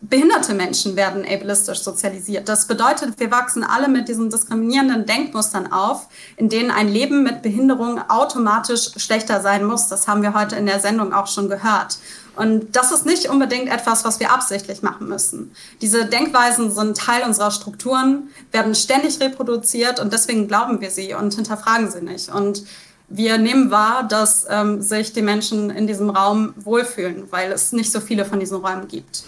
[0.02, 2.48] behinderte Menschen werden ableistisch sozialisiert.
[2.48, 7.42] Das bedeutet, wir wachsen alle mit diesen diskriminierenden Denkmustern auf, in denen ein Leben mit
[7.42, 9.88] Behinderung automatisch schlechter sein muss.
[9.88, 11.98] Das haben wir heute in der Sendung auch schon gehört.
[12.36, 15.52] Und das ist nicht unbedingt etwas, was wir absichtlich machen müssen.
[15.82, 21.34] Diese Denkweisen sind Teil unserer Strukturen, werden ständig reproduziert und deswegen glauben wir sie und
[21.34, 22.30] hinterfragen sie nicht.
[22.30, 22.64] Und
[23.10, 27.92] wir nehmen wahr, dass ähm, sich die Menschen in diesem Raum wohlfühlen, weil es nicht
[27.92, 29.24] so viele von diesen Räumen gibt.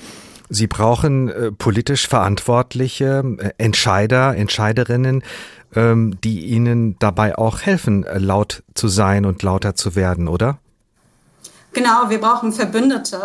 [0.50, 5.24] Sie brauchen äh, politisch verantwortliche äh, Entscheider, Entscheiderinnen,
[5.76, 10.58] ähm, die Ihnen dabei auch helfen, äh, laut zu sein und lauter zu werden, oder?
[11.74, 13.22] Genau, wir brauchen Verbündete.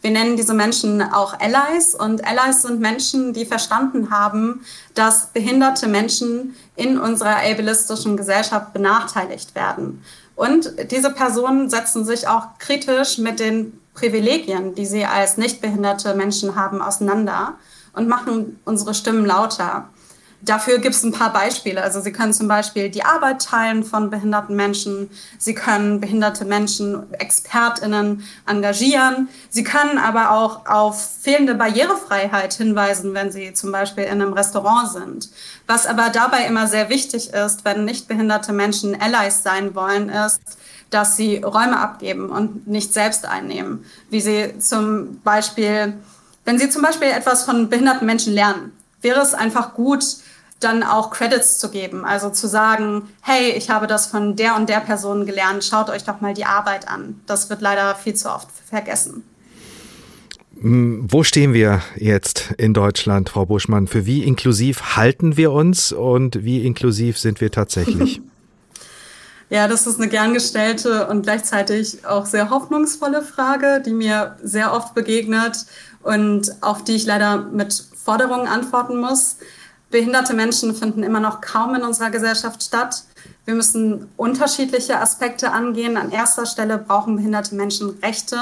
[0.00, 4.62] Wir nennen diese Menschen auch Allies und Allies sind Menschen, die verstanden haben,
[4.94, 10.02] dass behinderte Menschen in unserer ableistischen Gesellschaft benachteiligt werden.
[10.34, 16.56] Und diese Personen setzen sich auch kritisch mit den Privilegien, die sie als nichtbehinderte Menschen
[16.56, 17.54] haben, auseinander
[17.94, 19.88] und machen unsere Stimmen lauter.
[20.44, 21.80] Dafür gibt es ein paar Beispiele.
[21.80, 25.08] Also Sie können zum Beispiel die Arbeit teilen von behinderten Menschen.
[25.38, 29.28] Sie können behinderte Menschen, Expertinnen engagieren.
[29.50, 34.90] Sie können aber auch auf fehlende Barrierefreiheit hinweisen, wenn Sie zum Beispiel in einem Restaurant
[34.90, 35.30] sind.
[35.68, 40.40] Was aber dabei immer sehr wichtig ist, wenn nicht behinderte Menschen Allies sein wollen, ist,
[40.92, 43.84] dass sie Räume abgeben und nicht selbst einnehmen.
[44.10, 45.94] Wie sie zum Beispiel,
[46.44, 50.04] wenn sie zum Beispiel etwas von behinderten Menschen lernen, wäre es einfach gut,
[50.60, 52.04] dann auch Credits zu geben.
[52.04, 56.04] Also zu sagen, hey, ich habe das von der und der Person gelernt, schaut euch
[56.04, 57.20] doch mal die Arbeit an.
[57.26, 59.24] Das wird leider viel zu oft vergessen.
[60.60, 63.88] Hm, wo stehen wir jetzt in Deutschland, Frau Buschmann?
[63.88, 68.20] Für wie inklusiv halten wir uns und wie inklusiv sind wir tatsächlich?
[69.52, 74.72] Ja, das ist eine gern gestellte und gleichzeitig auch sehr hoffnungsvolle Frage, die mir sehr
[74.72, 75.66] oft begegnet
[76.02, 79.36] und auf die ich leider mit Forderungen antworten muss.
[79.90, 83.04] Behinderte Menschen finden immer noch kaum in unserer Gesellschaft statt.
[83.44, 85.98] Wir müssen unterschiedliche Aspekte angehen.
[85.98, 88.38] An erster Stelle brauchen behinderte Menschen Rechte,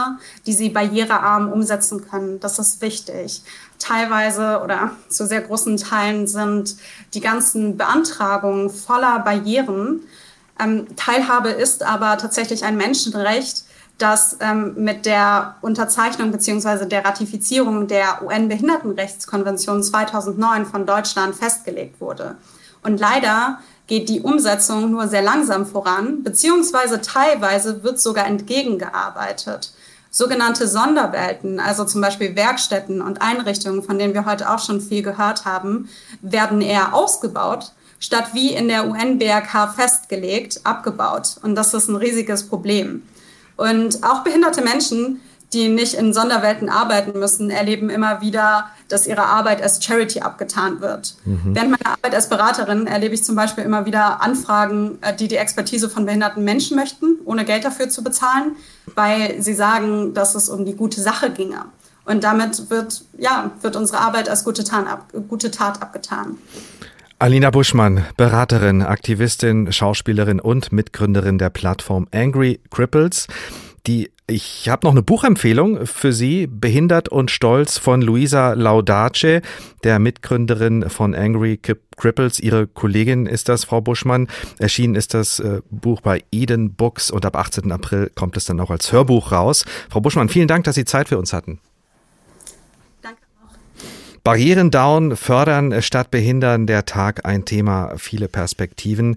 [0.46, 2.38] die sie barrierearm umsetzen können.
[2.38, 3.42] Das ist wichtig.
[3.80, 6.76] Teilweise oder zu sehr großen Teilen sind
[7.14, 10.02] die ganzen Beantragungen voller Barrieren.
[10.62, 13.64] Ähm, Teilhabe ist aber tatsächlich ein Menschenrecht,
[13.98, 16.86] das ähm, mit der Unterzeichnung bzw.
[16.86, 22.36] der Ratifizierung der UN-Behindertenrechtskonvention 2009 von Deutschland festgelegt wurde.
[22.82, 29.72] Und leider geht die Umsetzung nur sehr langsam voran, beziehungsweise teilweise wird sogar entgegengearbeitet.
[30.12, 35.02] Sogenannte Sonderwelten, also zum Beispiel Werkstätten und Einrichtungen, von denen wir heute auch schon viel
[35.02, 35.88] gehört haben,
[36.20, 41.36] werden eher ausgebaut, statt wie in der UN-BRK festgelegt, abgebaut.
[41.42, 43.02] Und das ist ein riesiges Problem.
[43.56, 45.20] Und auch behinderte Menschen,
[45.52, 50.80] die nicht in Sonderwelten arbeiten müssen, erleben immer wieder, dass ihre Arbeit als Charity abgetan
[50.80, 51.16] wird.
[51.24, 51.54] Mhm.
[51.54, 55.36] Während meiner Arbeit als Beraterin erlebe ich zum Beispiel immer wieder Anfragen, äh, die die
[55.36, 58.56] Expertise von behinderten Menschen möchten, ohne Geld dafür zu bezahlen,
[58.94, 61.64] weil sie sagen, dass es um die gute Sache ginge.
[62.04, 66.38] Und damit wird, ja, wird unsere Arbeit als gute Tat, ab, gute Tat abgetan.
[67.20, 73.26] Alina Buschmann, Beraterin, Aktivistin, Schauspielerin und Mitgründerin der Plattform Angry Cripples.
[73.86, 79.42] Die, ich habe noch eine Buchempfehlung für Sie, Behindert und Stolz von Luisa Laudace,
[79.84, 81.60] der Mitgründerin von Angry
[81.98, 82.40] Cripples.
[82.40, 84.26] Ihre Kollegin ist das, Frau Buschmann.
[84.58, 87.70] Erschienen ist das äh, Buch bei Eden Books und ab 18.
[87.70, 89.66] April kommt es dann auch als Hörbuch raus.
[89.90, 91.60] Frau Buschmann, vielen Dank, dass Sie Zeit für uns hatten.
[94.22, 99.16] Barrieren down, fördern statt behindern, der Tag ein Thema, viele Perspektiven.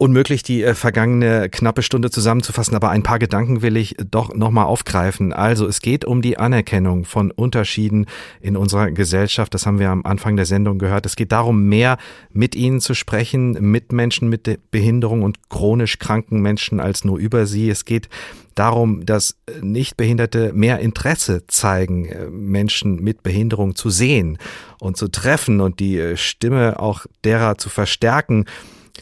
[0.00, 4.66] Unmöglich, die äh, vergangene knappe Stunde zusammenzufassen, aber ein paar Gedanken will ich doch nochmal
[4.66, 5.32] aufgreifen.
[5.32, 8.06] Also es geht um die Anerkennung von Unterschieden
[8.40, 9.52] in unserer Gesellschaft.
[9.54, 11.04] Das haben wir am Anfang der Sendung gehört.
[11.04, 11.98] Es geht darum, mehr
[12.30, 17.46] mit ihnen zu sprechen, mit Menschen mit Behinderung und chronisch kranken Menschen als nur über
[17.46, 17.68] sie.
[17.68, 18.08] Es geht
[18.54, 24.38] darum, dass Nichtbehinderte mehr Interesse zeigen, äh, Menschen mit Behinderung zu sehen
[24.78, 28.44] und zu treffen und die äh, Stimme auch derer zu verstärken,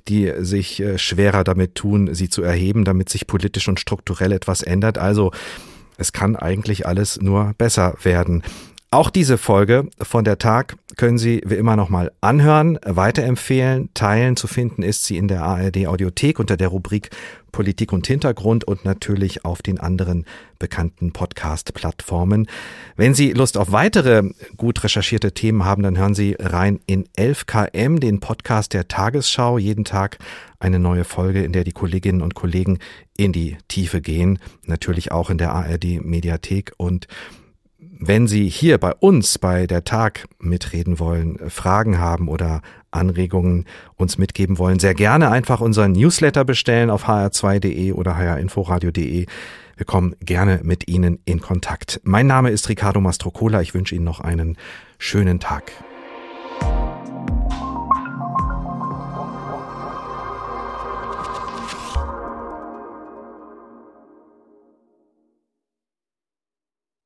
[0.05, 4.63] die sich äh, schwerer damit tun, sie zu erheben, damit sich politisch und strukturell etwas
[4.63, 4.99] ändert.
[4.99, 5.33] Also
[5.97, 8.43] es kann eigentlich alles nur besser werden.
[8.93, 14.37] Auch diese Folge von der Tag können Sie wie immer nochmal anhören, weiterempfehlen, teilen.
[14.37, 17.11] Zu finden ist sie in der ARD Audiothek unter der Rubrik
[17.51, 20.27] Politik und Hintergrund und natürlich auf den anderen
[20.59, 22.49] bekannten Podcast-Plattformen.
[22.97, 27.99] Wenn Sie Lust auf weitere gut recherchierte Themen haben, dann hören Sie rein in 11KM,
[27.99, 29.57] den Podcast der Tagesschau.
[29.57, 30.19] Jeden Tag
[30.61, 32.79] eine neue Folge, in der die Kolleginnen und Kollegen
[33.17, 34.39] in die Tiefe gehen.
[34.67, 37.09] Natürlich auch in der ARD Mediathek und
[37.99, 43.65] wenn Sie hier bei uns bei der Tag mitreden wollen, Fragen haben oder Anregungen
[43.97, 49.27] uns mitgeben wollen, sehr gerne einfach unseren Newsletter bestellen auf hr2.de oder hrinforadio.de.
[49.77, 52.01] Wir kommen gerne mit Ihnen in Kontakt.
[52.03, 53.61] Mein Name ist Ricardo Mastrocola.
[53.61, 54.57] Ich wünsche Ihnen noch einen
[54.99, 55.73] schönen Tag.